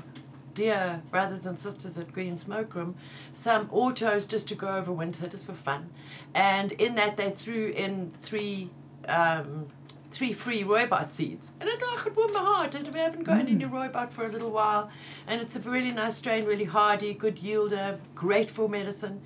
[0.54, 2.96] dear brothers and sisters at Green Smoke Room,
[3.34, 5.90] some autos just to go over winter, just for fun.
[6.34, 8.70] And in that, they threw in three.
[9.08, 9.68] Um,
[10.12, 12.74] Three free rooibos seeds, and it, oh, it warmed my heart.
[12.74, 14.90] And we haven't got any rooibos for a little while,
[15.28, 19.22] and it's a really nice strain, really hardy, good yielder, great for medicine.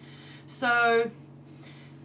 [0.46, 1.10] So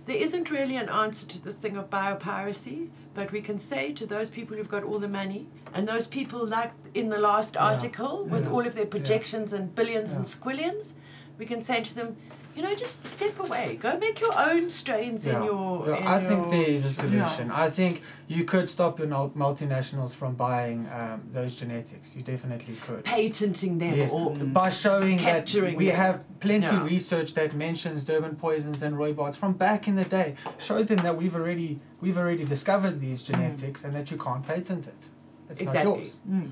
[0.09, 4.07] there isn't really an answer to this thing of biopiracy, but we can say to
[4.07, 8.25] those people who've got all the money and those people like in the last article
[8.25, 10.95] with all of their projections and billions and squillions,
[11.37, 12.17] we can say to them,
[12.59, 13.77] you know, just step away.
[13.81, 15.87] Go make your own strains in your.
[15.91, 17.53] Yeah, in I think there is a solution.
[17.53, 22.17] I think you could stop your multinationals from buying um, those genetics.
[22.17, 23.05] You definitely could.
[23.05, 25.95] patenting them Yes, or by showing that we them.
[25.95, 26.83] have plenty Yeah.
[26.83, 30.35] research that mentions Durban poisons and rooibaards from back in the day.
[30.59, 34.89] Show them that we've already we've already discovered these genetics and that you can't patent
[34.89, 35.03] it.
[35.49, 35.67] It's Mm.
[35.67, 35.91] Exactly.
[35.93, 36.17] not yours.
[36.29, 36.51] Mm.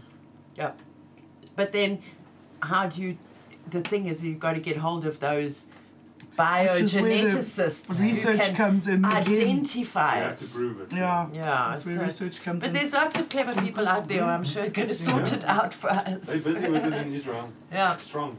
[0.54, 0.70] Yeah.
[1.56, 1.98] But then,
[2.60, 3.18] how do you?
[3.68, 7.96] The thing is, you've got to get hold of those Which is where the biogeneticists
[7.96, 9.30] who Research can comes in again.
[9.30, 10.38] You identify have it.
[10.38, 10.92] to prove it.
[10.92, 11.26] Yeah.
[11.32, 12.72] Yeah, That's where so research comes But in.
[12.74, 14.24] there's lots of clever people out there.
[14.24, 16.04] I'm sure going to sort it out for us.
[16.28, 16.44] They're us.
[16.44, 17.50] busy with it in Israel.
[17.72, 17.96] Yeah.
[17.96, 18.36] Strong.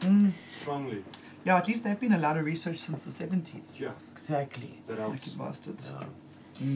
[0.00, 0.32] Mm.
[0.60, 1.04] Strongly.
[1.44, 3.78] Yeah, at least they've been a lot of research since the 70s.
[3.78, 4.80] Yeah, Exactly.
[4.86, 5.28] that Lucky helps.
[5.30, 5.90] bastards.
[5.92, 6.06] Yeah.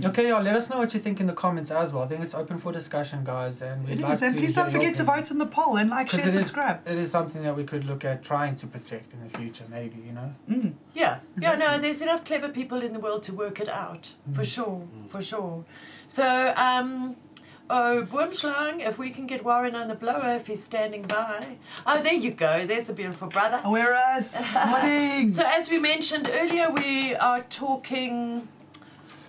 [0.04, 2.04] Okay, y'all, let us know what you think in the comments as well.
[2.04, 4.52] I think it's open for discussion, guys, and we'd It like is, and to please
[4.52, 6.86] don't forget to vote in the poll and like, share, 'Cause it is- subscribe.
[6.86, 9.96] It is something that we could look at trying to protect in the future, maybe,
[10.06, 10.34] you know?
[10.48, 10.74] Mm.
[10.94, 14.36] Yeah, yeah, no, there's enough clever people in the world to work it out, Mm.
[14.36, 15.64] for sure, for sure.
[16.06, 17.16] So, um,
[17.70, 21.56] oh, Boomslang, if we can get Warren on the blower if he's standing by.
[21.86, 23.60] Oh, there you go, there's the beautiful brother.
[23.64, 24.26] Whereas,
[24.68, 25.30] morning.
[25.30, 28.46] So, as we mentioned earlier, we are talking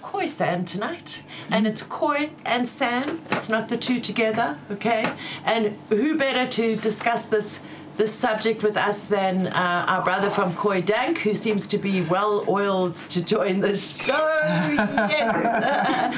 [0.03, 3.21] Khoisan tonight, and it's Khoi and San.
[3.31, 5.15] It's not the two together, okay?
[5.45, 7.61] And who better to discuss this
[7.95, 12.01] this subject with us than uh, our brother from Koi Dank, who seems to be
[12.01, 14.17] well oiled to join the show.
[14.43, 16.17] yes.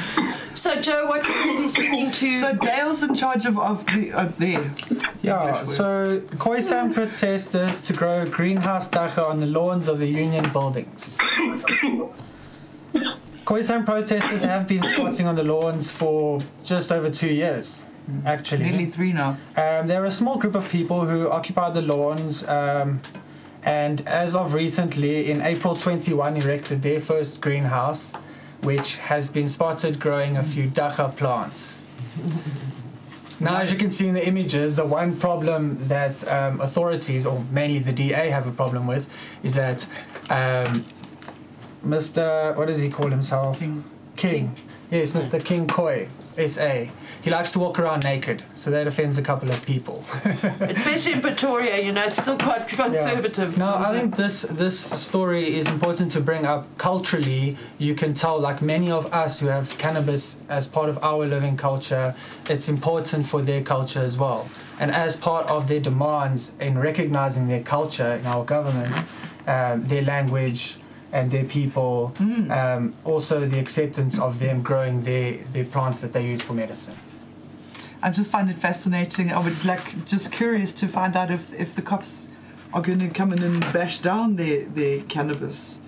[0.55, 2.33] so, Joe, what will you be speaking to?
[2.35, 4.71] So Dale's in charge of, of the uh, there.
[5.21, 5.75] Yeah, So, words.
[5.75, 11.17] so Khoisan protesters to grow greenhouse dagga on the lawns of the union buildings.
[13.45, 17.85] Khoisan protesters have been squatting on the lawns for just over two years,
[18.25, 18.63] actually.
[18.63, 19.37] Nearly three now.
[19.55, 23.01] Um, there are a small group of people who occupy the lawns, um,
[23.63, 28.13] and as of recently, in April 21, erected their first greenhouse,
[28.61, 31.85] which has been spotted growing a few dagga plants.
[33.39, 37.43] Now, as you can see in the images, the one problem that um, authorities, or
[37.51, 39.09] mainly the DA, have a problem with
[39.43, 39.85] is that
[40.29, 40.85] um,
[41.85, 42.55] Mr.
[42.55, 43.59] What does he call himself?
[43.59, 43.83] King.
[44.15, 44.55] King.
[44.91, 45.43] Yes, Mr.
[45.43, 46.85] King Koi, SA.
[47.23, 50.03] He likes to walk around naked, so that offends a couple of people.
[50.59, 53.57] Especially in Pretoria, you know, it's still quite conservative.
[53.57, 57.57] No, I think this this story is important to bring up culturally.
[57.79, 61.57] You can tell, like many of us who have cannabis as part of our living
[61.57, 62.13] culture,
[62.47, 64.47] it's important for their culture as well.
[64.79, 68.93] And as part of their demands in recognizing their culture in our government,
[69.47, 70.77] um, their language
[71.11, 76.25] and their people, um, also the acceptance of them growing their, their plants that they
[76.25, 76.95] use for medicine.
[78.01, 79.31] I just find it fascinating.
[79.31, 82.27] I would like just curious to find out if if the cops
[82.73, 85.79] are going to come in and bash down their their cannabis,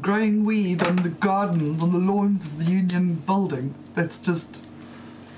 [0.00, 3.74] growing weed on the gardens, on the lawns of the Union Building.
[3.94, 4.64] That's just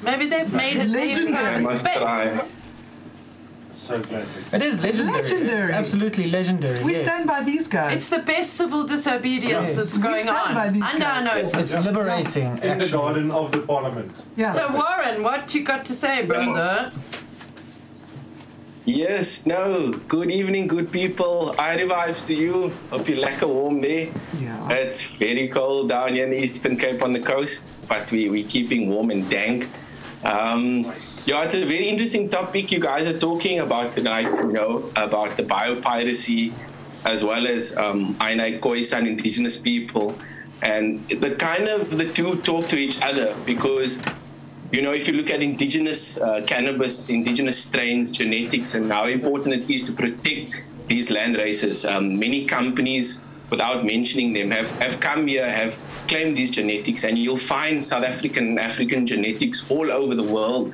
[0.02, 1.32] Maybe they've made it their Legendary.
[1.34, 1.98] private I must space.
[1.98, 2.48] try.
[3.80, 4.42] So classic.
[4.52, 5.12] It is legendary.
[5.22, 5.62] legendary.
[5.62, 6.84] It's absolutely legendary.
[6.84, 7.02] we yes.
[7.02, 7.96] stand by these guys.
[7.96, 9.74] It's the best civil disobedience Yes.
[9.76, 11.54] that's We going stand on by these under our guys.
[11.54, 11.72] noses.
[11.74, 14.12] It's liberating, In the garden of the parliament.
[14.36, 14.52] yeah.
[14.52, 16.92] So Warren, what you got to say, brother?
[18.84, 19.92] Yes, no.
[20.08, 21.54] Good evening, good people.
[21.58, 22.72] I vibes to you.
[22.90, 24.12] Hope you're like a warm day.
[24.40, 24.68] yeah.
[24.70, 28.48] It's very cold down here in the Eastern Cape on the coast, but we, we're
[28.56, 29.68] keeping warm and dank.
[30.22, 30.84] Um,
[31.24, 35.36] yeah, it's a very interesting topic you guys are talking about tonight, you know, about
[35.36, 36.52] the biopiracy
[37.04, 40.18] as well as um, Aina Khoisan indigenous people.
[40.62, 44.02] And the kind of the two talk to each other because
[44.72, 49.64] you know, if you look at indigenous uh, cannabis, indigenous strains, genetics, and how important
[49.64, 53.20] it is to protect these land races, um, many companies
[53.50, 55.78] without mentioning them, have, have come here, have
[56.08, 60.72] claimed these genetics, and you'll find South African African genetics all over the world.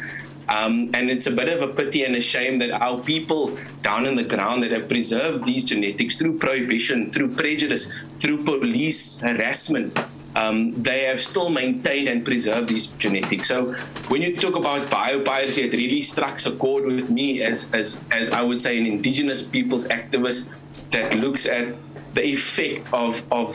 [0.49, 4.07] Um, and it's a bit of a pity and a shame that our people down
[4.07, 9.99] in the ground that have preserved these genetics through prohibition, through prejudice, through police harassment,
[10.37, 13.49] um, they have still maintained and preserved these genetics.
[13.49, 13.73] So
[14.09, 18.31] when you talk about biopiracy, it really strikes a chord with me as, as, as
[18.31, 20.51] I would say an indigenous peoples activist
[20.91, 21.77] that looks at
[22.17, 23.49] the effect of, of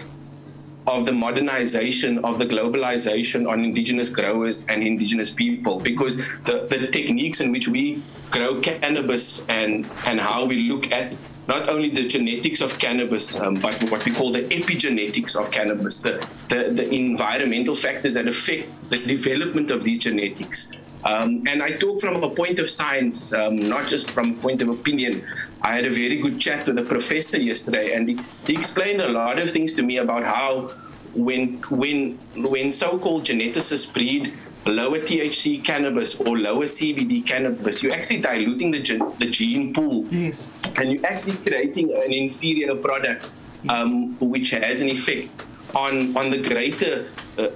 [0.88, 5.80] of the modernization of the globalization on indigenous growers and indigenous people.
[5.80, 6.18] Because
[6.50, 8.02] the, the techniques in which we
[8.32, 11.16] grow cannabis and and how we look at
[11.48, 16.00] not only the genetics of cannabis um, but what we call the epigenetics of cannabis
[16.02, 16.14] the,
[16.50, 20.72] the the environmental factors that affect the development of these genetics
[21.04, 24.62] um, and I talk from a point of science, um, not just from a point
[24.62, 25.24] of opinion.
[25.62, 29.10] I had a very good chat with a professor yesterday, and he, he explained a
[29.10, 30.72] lot of things to me about how
[31.14, 34.34] when when when so-called geneticists breed
[34.68, 40.06] lower THC cannabis or lower CBD cannabis, you're actually diluting the gen, the gene pool,
[40.12, 40.48] Yes.
[40.78, 43.28] and you're actually creating an inferior product,
[43.70, 45.30] um, which has an effect
[45.74, 47.08] on on the greater
[47.40, 47.48] uh,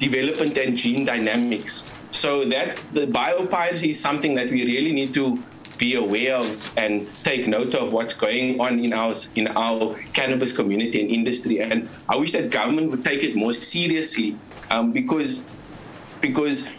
[0.00, 1.84] development and gene dynamics.
[2.14, 5.42] So that the biopiracy is something that we really need to
[5.78, 10.52] be aware of and take note of what's going on in our in our cannabis
[10.52, 11.60] community and industry.
[11.60, 14.36] And I wish that government would take it more seriously
[14.70, 15.42] um, because
[16.20, 16.70] because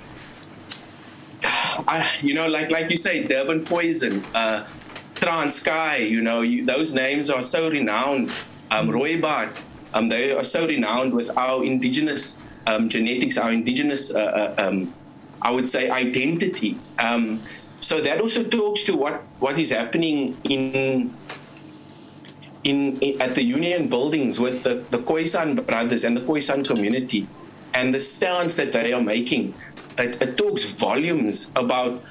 [1.43, 4.65] I, you know, like like you say, Durban Poison, uh,
[5.15, 8.31] Transkei, you know, you, those names are so renowned.
[8.71, 8.89] Um,
[9.93, 14.93] um, they are so renowned with our indigenous um, genetics, our indigenous, uh, uh, um,
[15.45, 16.79] I would say, identity.
[16.97, 17.43] Um,
[17.79, 21.13] so that also talks to what what is happening in.
[22.63, 27.27] In, in at the union buildings with the, the Khoisan brothers and the Khoisan community
[27.75, 29.53] and the stance that they are making
[29.99, 32.01] it, it talks volumes about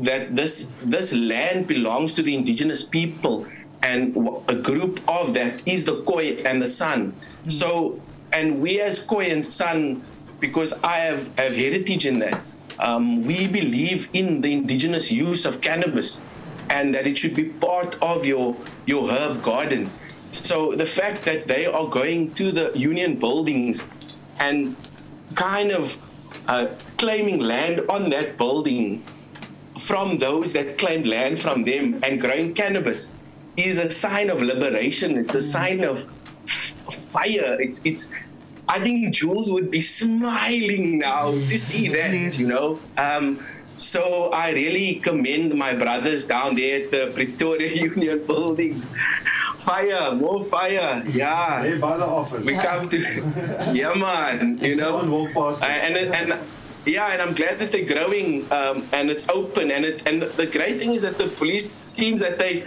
[0.00, 3.46] that this this land belongs to the indigenous people
[3.84, 4.16] and
[4.48, 7.14] a group of that is the Khoi and the San.
[7.46, 8.00] So
[8.32, 10.02] and we as Khoi and San
[10.40, 12.40] because I have, have heritage in that
[12.78, 16.20] um, we believe in the indigenous use of cannabis
[16.70, 18.56] and that it should be part of your
[18.86, 19.90] your herb garden
[20.30, 23.86] so the fact that they are going to the union buildings
[24.40, 24.76] and
[25.34, 25.96] kind of
[26.48, 26.66] uh,
[26.98, 29.02] claiming land on that building
[29.78, 33.10] from those that claimed land from them and growing cannabis
[33.56, 35.16] is a sign of liberation.
[35.16, 36.06] It's a sign of
[36.44, 36.74] f-
[37.10, 37.56] fire.
[37.60, 38.08] It's it's.
[38.68, 42.12] I think Jules would be smiling now to see that.
[42.12, 42.38] Yes.
[42.38, 42.78] You know.
[42.96, 43.44] Um,
[43.76, 48.94] so I really commend my brothers down there at the Pretoria Union buildings.
[49.58, 51.02] Fire, more fire.
[51.08, 51.62] Yeah.
[51.62, 52.44] There by the office.
[52.44, 52.98] We come to,
[53.72, 54.58] yeah, man.
[54.58, 55.96] You know, Don't walk past uh, it.
[55.96, 56.40] and and
[56.86, 59.70] yeah, and I'm glad that they're growing um, and it's open.
[59.70, 62.64] And it and the great thing is that the police seems that they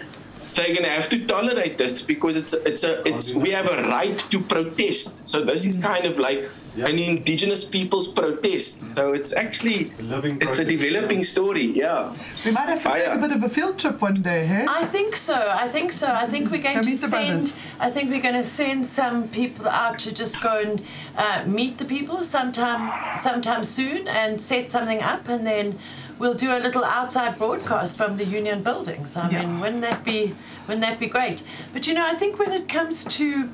[0.57, 3.83] they're gonna have to tolerate this because it's a, it's a it's we have a
[3.89, 5.27] right to protest.
[5.27, 6.41] So this is kind of like
[6.77, 6.89] Yeah.
[6.91, 8.85] an indigenous people's protest.
[8.95, 11.33] So it's actually A living it's a developing yeah.
[11.35, 11.65] story.
[11.83, 12.13] Yeah.
[12.45, 14.63] We might have to take a bit of a field trip one day, hey?
[14.81, 15.37] I think so.
[15.63, 16.07] I think so.
[16.23, 17.11] I think we're going Come to send.
[17.11, 17.55] brothers.
[17.79, 20.75] I think we're going to send some people out to just go and
[21.17, 22.81] uh, meet the people sometime,
[23.27, 25.65] sometime soon, and set something up, and then
[26.19, 29.15] we'll do a little outside broadcast from the union buildings.
[29.17, 29.45] I Yeah.
[29.45, 30.35] mean, wouldn't that be,
[30.67, 31.43] wouldn't that be great?
[31.73, 33.49] But you know, I think when it comes to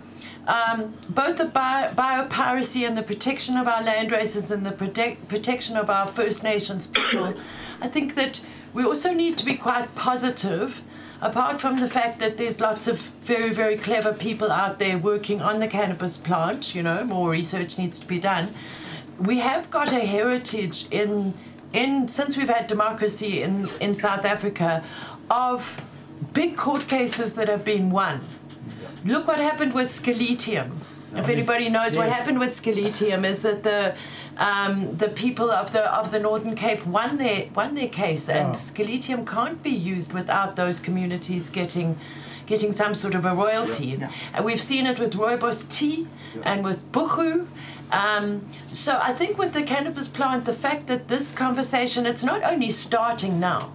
[0.48, 5.28] um, both the bio, biopiracy and the protection of our land races and the protect,
[5.30, 7.34] protection of our First Nations people,
[7.82, 8.42] I think that
[8.74, 10.82] we also need to be quite positive.
[11.22, 15.42] Apart from the fact that there's lots of very, very clever people out there working
[15.42, 18.54] on the cannabis plant, you know, more research needs to be done.
[19.18, 21.34] We have got a heritage in,
[21.74, 24.84] in since we've had democracy in, in South Africa,
[25.30, 25.82] of
[26.34, 28.22] big court cases that have been won.
[29.06, 30.72] Look what happened with Sceletium.
[31.16, 33.96] If anybody knows what happened with Sceletium, is that the
[34.38, 38.50] um, the people of the of the Northern Cape won their won their case, and
[38.50, 38.58] Oh.
[38.58, 41.98] Sceletium can't be used without those communities getting
[42.48, 43.98] getting some sort of a royalty.
[44.00, 44.10] Yeah.
[44.34, 46.08] And we've seen it with rooibos tea
[46.44, 47.48] and with buchu.
[47.94, 52.44] Um, so I think with the cannabis plant, the fact that this conversation, it's not
[52.44, 53.72] only starting now.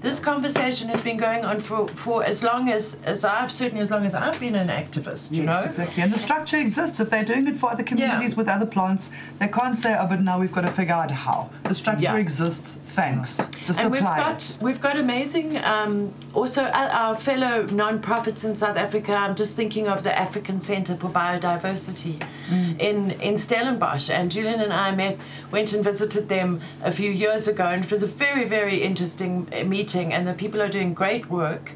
[0.00, 3.90] This conversation has been going on for, for as long as, as I've certainly as
[3.90, 5.66] long as I've been an activist, you yes, know?
[5.68, 6.02] exactly.
[6.02, 7.00] And the structure exists.
[7.00, 10.20] If they're doing it for other communities with other plants, they can't say, "Oh, but
[10.20, 12.16] now we've got to figure out how." The structure Yeah.
[12.16, 12.74] exists.
[12.94, 13.38] Thanks.
[13.66, 14.58] Just and we've got it.
[14.60, 19.12] we've got amazing um, also our, our fellow non-profits in South Africa.
[19.14, 22.78] I'm just thinking of the African Centre for Biodiversity Mm.
[22.78, 25.16] in in Stellenbosch, and Julian and I met
[25.50, 29.48] went and visited them a few years ago, and it was a very very interesting
[29.50, 30.12] uh, meeting.
[30.12, 31.72] And the people are doing great work,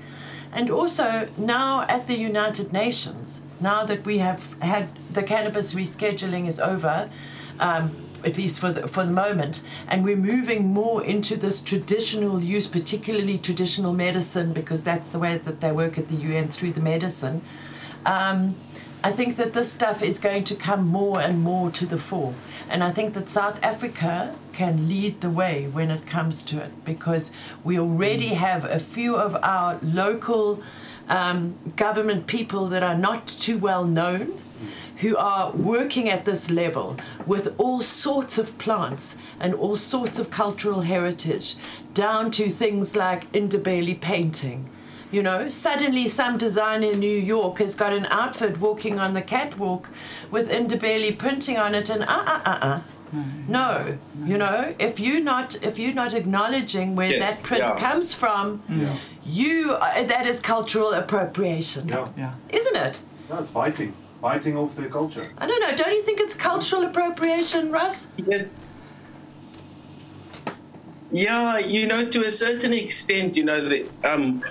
[0.53, 6.47] and also now at the United Nations, now that we have had the cannabis rescheduling
[6.47, 7.11] is over.
[7.61, 12.43] Um, at least for the, for the moment, and we're moving more into this traditional
[12.43, 16.72] use, particularly traditional medicine, because that's the way that they work at the UN through
[16.72, 17.43] the medicine.
[18.05, 18.57] Um,
[19.05, 22.35] I think that this stuff is going to come more and more to the fore,
[22.69, 26.85] and I think that South Africa can lead the way when it comes to it,
[26.85, 27.31] because
[27.64, 30.62] we already have a few of our local
[31.09, 34.39] um, government people that are not too well known
[34.99, 36.97] who are working at this level
[37.27, 41.57] with all sorts of plants and all sorts of cultural heritage,
[41.95, 44.69] down to things like Ndebele painting.
[45.11, 49.23] You know, suddenly some designer in New York has got an outfit walking on the
[49.23, 49.89] catwalk
[50.31, 52.81] with Ndebele printing on it, and uh uh uh uh.
[53.49, 53.97] No,
[54.27, 57.75] you know, if you not if you're not acknowledging where Yes, that print yeah.
[57.77, 58.95] comes from, Yeah.
[59.25, 62.05] you uh, that is cultural appropriation, Yeah.
[62.19, 62.33] Yeah.
[62.51, 63.01] isn't it?
[63.31, 63.95] No, it's biting.
[64.21, 65.25] Biting off their culture.
[65.39, 65.75] I don't know.
[65.75, 68.09] Don't you think it's cultural appropriation, Russ?
[68.27, 68.45] Yes.
[71.11, 74.43] Yeah, you know, to a certain extent, you know, the, um,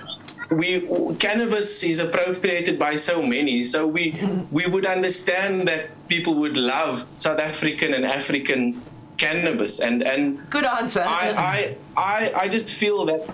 [0.50, 0.80] we
[1.16, 4.18] cannabis is appropriated by so many, so we
[4.50, 8.80] we would understand that people would love South African and African
[9.18, 11.04] cannabis, and and Good answer.
[11.06, 13.28] I, I, I, I just feel that,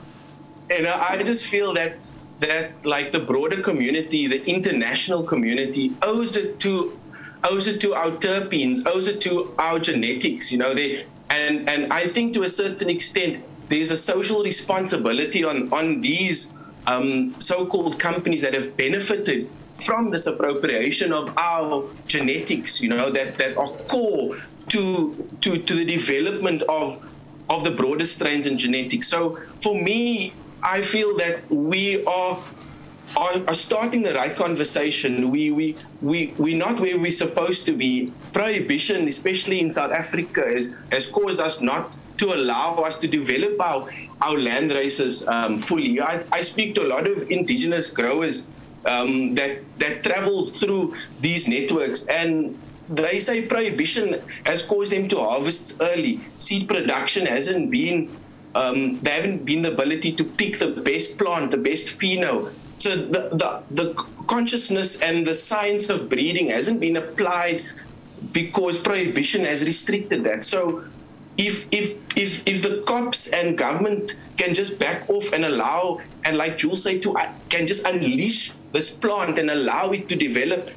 [0.70, 1.98] you know, I just feel that
[2.38, 6.98] that like the broader community, the international community, owes it to
[7.44, 10.50] owes it to our terpenes, owes it to our genetics.
[10.50, 15.44] You know, they and and I think to a certain extent there's a social responsibility
[15.44, 16.52] on on these
[16.86, 19.50] um, so-called companies that have benefited
[19.84, 22.80] from this appropriation of our genetics.
[22.80, 24.34] You know, that that are core
[24.68, 26.98] to to to the development of
[27.50, 29.08] of the broader strains in genetics.
[29.08, 30.32] So for me,
[30.62, 32.38] I feel that we are
[33.16, 35.30] are, are starting the right conversation.
[35.30, 38.12] We we we we're not where we're supposed to be.
[38.32, 43.60] Prohibition, especially in South Africa, has has caused us not to allow us to develop
[43.60, 43.88] our
[44.20, 46.00] our land races um, fully.
[46.00, 48.46] I, I speak to a lot of indigenous growers
[48.86, 52.56] um, that that travel through these networks and
[52.88, 56.20] they say prohibition has caused them to harvest early.
[56.36, 58.14] Seed production hasn't been,
[58.54, 62.52] um, they haven't been the ability to pick the best plant, the best pheno.
[62.78, 63.94] So the, the, the
[64.26, 67.64] consciousness and the science of breeding hasn't been applied
[68.32, 70.44] because prohibition has restricted that.
[70.44, 70.84] So
[71.36, 76.36] if if if if the cops and government can just back off and allow and
[76.36, 80.70] like Jules said to uh, can just unleash this plant and allow it to develop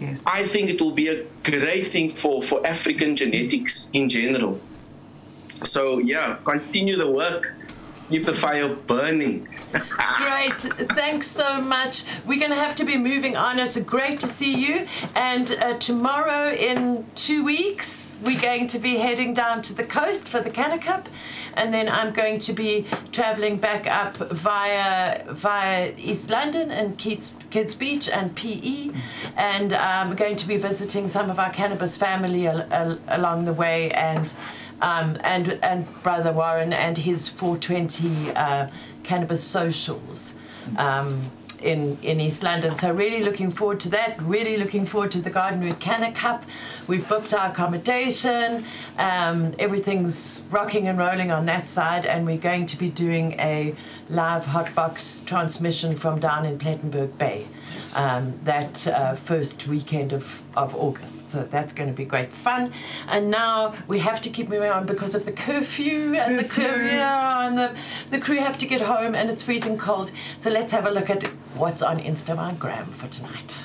[0.00, 0.22] Yes.
[0.26, 4.60] I think it will be a great thing for, for African genetics in general.
[5.64, 7.54] So yeah, continue the work,
[8.10, 9.48] keep the fire burning.
[10.16, 10.52] Great.
[10.92, 12.04] Thanks so much.
[12.26, 13.58] We're going to have to be moving on.
[13.58, 14.86] It's great to see you.
[15.14, 20.28] And uh, tomorrow, in two weeks, we're going to be heading down to the coast
[20.28, 21.08] for the Canna Cup.
[21.54, 27.34] And then I'm going to be traveling back up via via East London and Kidds,
[27.50, 28.90] Kidds Beach and PE.
[29.36, 33.52] And I'm going to be visiting some of our cannabis family al- al- along the
[33.52, 33.90] way.
[33.92, 34.32] And
[34.82, 38.68] um, and and Brother Warren and his 420 uh,
[39.02, 40.36] cannabis socials
[40.76, 42.76] um, in in East London.
[42.76, 44.20] So really looking forward to that.
[44.22, 46.44] Really looking forward to the Garden Route Canna Cup.
[46.86, 48.64] We've booked our accommodation.
[48.98, 53.74] Um, everything's rocking and rolling on that side, and we're going to be doing a
[54.08, 57.46] live hotbox transmission from down in Plettenberg Bay
[57.96, 61.28] um, that uh, first weekend of, of August.
[61.28, 62.72] So that's going to be great fun.
[63.08, 66.64] And now we have to keep moving on because of the curfew and the Curfew.
[66.64, 67.76] curfew yeah, and the,
[68.10, 70.10] the crew have to get home and it's freezing cold.
[70.38, 71.24] So let's have a look at
[71.54, 73.64] what's on Instagram for tonight.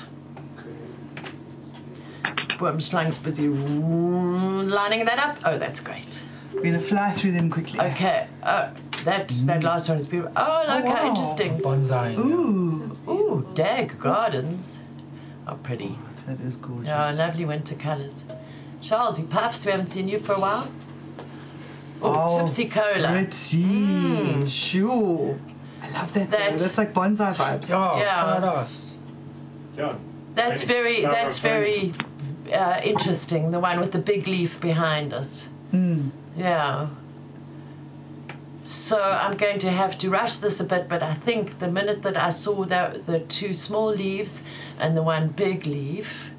[2.58, 5.38] Boomslang's busy lining that up.
[5.44, 6.18] Oh, that's great.
[6.54, 7.80] We're gonna fly through them quickly.
[7.80, 8.28] Okay.
[8.44, 8.70] Oh,
[9.04, 10.32] that that last one is beautiful.
[10.36, 11.08] Oh, okay, how wow.
[11.08, 11.58] interesting.
[11.60, 12.16] Bonsai.
[12.16, 13.21] Ooh, Ooh,
[13.54, 14.80] Dag Gardens.
[15.46, 15.98] are pretty.
[16.26, 16.86] that is gorgeous.
[16.86, 18.14] Yeah, lovely winter colours.
[18.80, 20.70] Charles, you puffs, we haven't seen you for a while.
[22.00, 23.08] Oh, Tipsy Cola.
[23.12, 24.46] Pretty.
[24.46, 25.38] Sure.
[25.82, 26.30] I love that.
[26.30, 26.56] That- though.
[26.64, 27.68] That's like bonsai vibes.
[27.68, 28.14] Yeah, Yeah.
[28.22, 28.68] try it out.
[29.76, 29.94] Yeah.
[30.34, 30.62] That's Thanks.
[30.62, 31.92] very No, that's thanks.
[32.48, 33.50] very uh, interesting.
[33.50, 35.48] The one with the big leaf behind it.
[35.72, 36.10] Mm.
[36.36, 36.88] Yeah.
[38.64, 42.02] So I'm going to have to rush this a bit, but I think the minute
[42.02, 44.42] that I saw the the two small leaves
[44.78, 46.30] and the one big leaf,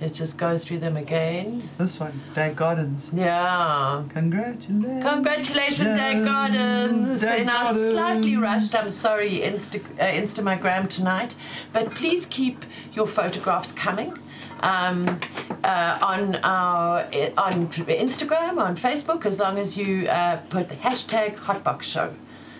[0.00, 1.68] let's just go through them again.
[1.76, 3.10] This one, Dag Gardens.
[3.14, 4.02] Yeah.
[4.08, 5.04] Congratulations.
[5.04, 7.20] Congratulations, Dan Gardens.
[7.20, 7.90] Dan And I Gardens.
[7.90, 8.74] slightly rushed.
[8.74, 11.36] I'm sorry, Insta, uh, Instagram tonight,
[11.74, 12.64] but please keep
[12.94, 14.18] your photographs coming.
[14.60, 15.18] Um,
[15.64, 17.04] uh, on our
[17.36, 22.14] on Instagram, on Facebook, as long as you uh, put the hashtag Hotbox Show.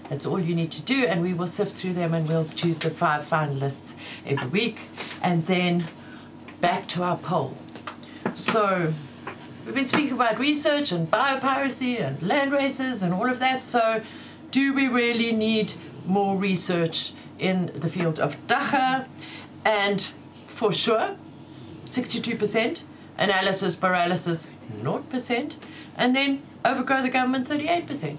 [0.08, 2.78] That's all you need to do, and we will sift through them, and we'll choose
[2.78, 3.94] the five finalists
[4.24, 4.78] every week,
[5.22, 5.84] and then
[6.60, 7.56] back to our poll.
[8.34, 8.94] So
[9.68, 13.62] We've been speaking about research and biopiracy and land races and all of that.
[13.62, 14.00] So,
[14.50, 15.74] do we really need
[16.06, 19.06] more research in the field of dagga?
[19.66, 20.10] And
[20.46, 21.18] for sure,
[21.90, 22.82] 62%,
[23.18, 24.48] analysis paralysis
[24.82, 25.54] 0%,
[25.96, 28.16] and then overgrow the government 38%.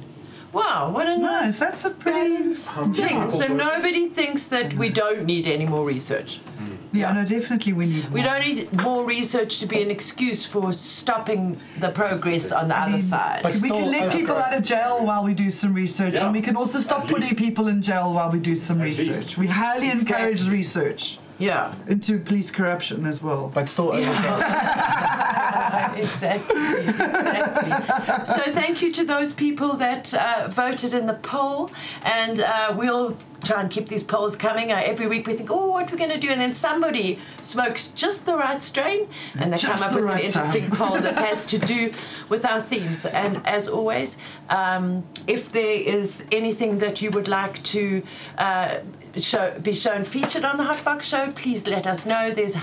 [0.52, 1.20] Wow, what a Nice.
[1.20, 2.38] nice That's a pretty.
[2.38, 3.30] balanced um, thing.
[3.30, 4.94] So nobody thinks that we mm-hmm.
[4.96, 6.40] don't need any more research.
[6.58, 6.78] Mm.
[6.92, 8.10] Yeah, no, definitely we need.
[8.12, 12.76] We don't need more research to be an excuse for stopping the progress on the
[12.76, 13.42] I other mean, side.
[13.44, 16.26] But we can let people out of jail while we do some research, Yeah.
[16.26, 17.38] and we can also stop At putting least.
[17.38, 19.08] people in jail while we do some At research.
[19.08, 19.38] least.
[19.38, 20.58] We highly encourage Exactly.
[20.58, 21.74] research yeah.
[21.88, 23.50] into police corruption as well.
[23.54, 24.42] But still overgrown.
[25.98, 28.26] exactly, exactly.
[28.26, 31.72] So thank you to those people that uh, voted in the poll,
[32.04, 34.72] and uh, we'll try and keep these polls coming.
[34.72, 36.30] Uh, every week we think, oh, what are we going to do?
[36.30, 40.06] And then somebody smokes just the right strain, and they Just come up the with
[40.06, 40.78] right an interesting time.
[40.78, 41.94] poll that has to do
[42.28, 43.06] with our themes.
[43.06, 44.18] And as always,
[44.50, 48.04] um, if there is anything that you would like to
[48.38, 48.80] uh,
[49.20, 52.32] show, be shown featured on the Hotbox Show, please let us know.
[52.32, 52.56] There's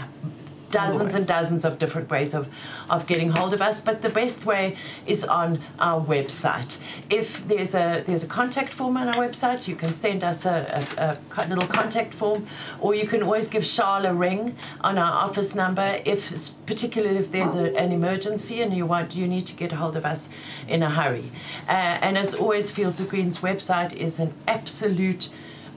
[0.70, 2.48] dozens and dozens of different ways of,
[2.90, 4.76] of getting hold of us, but the best way
[5.07, 6.78] is on our website.
[7.11, 10.84] If there's a there's a contact form on our website, you can send us a,
[10.98, 12.46] a, a little contact form,
[12.80, 16.00] or you can always give Charlotte a ring on our office number.
[16.04, 19.76] If particularly if there's a, an emergency and you want you need to get a
[19.76, 20.28] hold of us
[20.68, 21.30] in a hurry.
[21.68, 25.28] Uh, and as always, Fields of Green's website is an absolute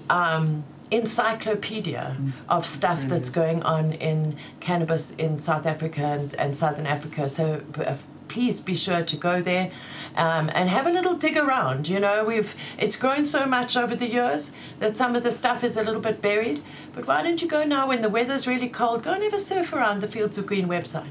[0.10, 6.88] um, encyclopedia of stuff that's going on in cannabis in South Africa and, and Southern
[6.88, 7.30] Africa.
[7.30, 7.98] So uh,
[8.28, 9.72] please be sure to go there
[10.16, 11.88] um, and have a little dig around.
[11.88, 15.64] You know, we've it's grown so much over the years that some of the stuff
[15.64, 16.62] is a little bit buried.
[16.96, 19.04] But why don't you go now when the weather's really cold?
[19.04, 21.08] Go and have a surf around the Fields of Green website.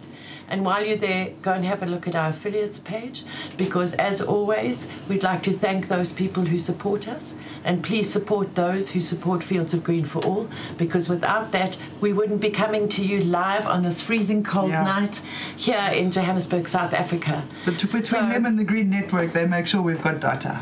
[0.51, 3.23] And while you're there, go and have a look at our affiliates page
[3.57, 7.35] because, as always, we'd like to thank those people who support us.
[7.65, 12.13] And please support those who support Fields of Green for All because without that, we
[12.13, 14.85] wouldn't be coming to you live on this freezing cold Yeah.
[14.85, 15.21] night
[15.57, 17.45] here in Johannesburg, South Africa.
[17.67, 20.59] But to- between So- them and the Green Network, they make sure we've got data.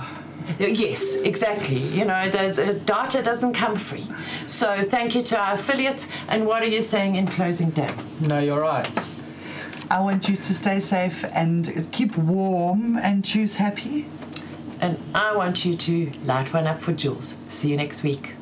[0.61, 1.77] Uh, yes, exactly.
[1.77, 4.07] You know, the, the data doesn't come free.
[4.47, 6.09] So thank you to our affiliates.
[6.29, 7.93] And what are you saying in closing, Dan?
[8.29, 9.16] no, you're right.
[9.91, 14.07] I want you to stay safe and keep warm and choose happy.
[14.81, 17.35] And I want you to light one up for Jules.
[17.49, 18.36] See you next week.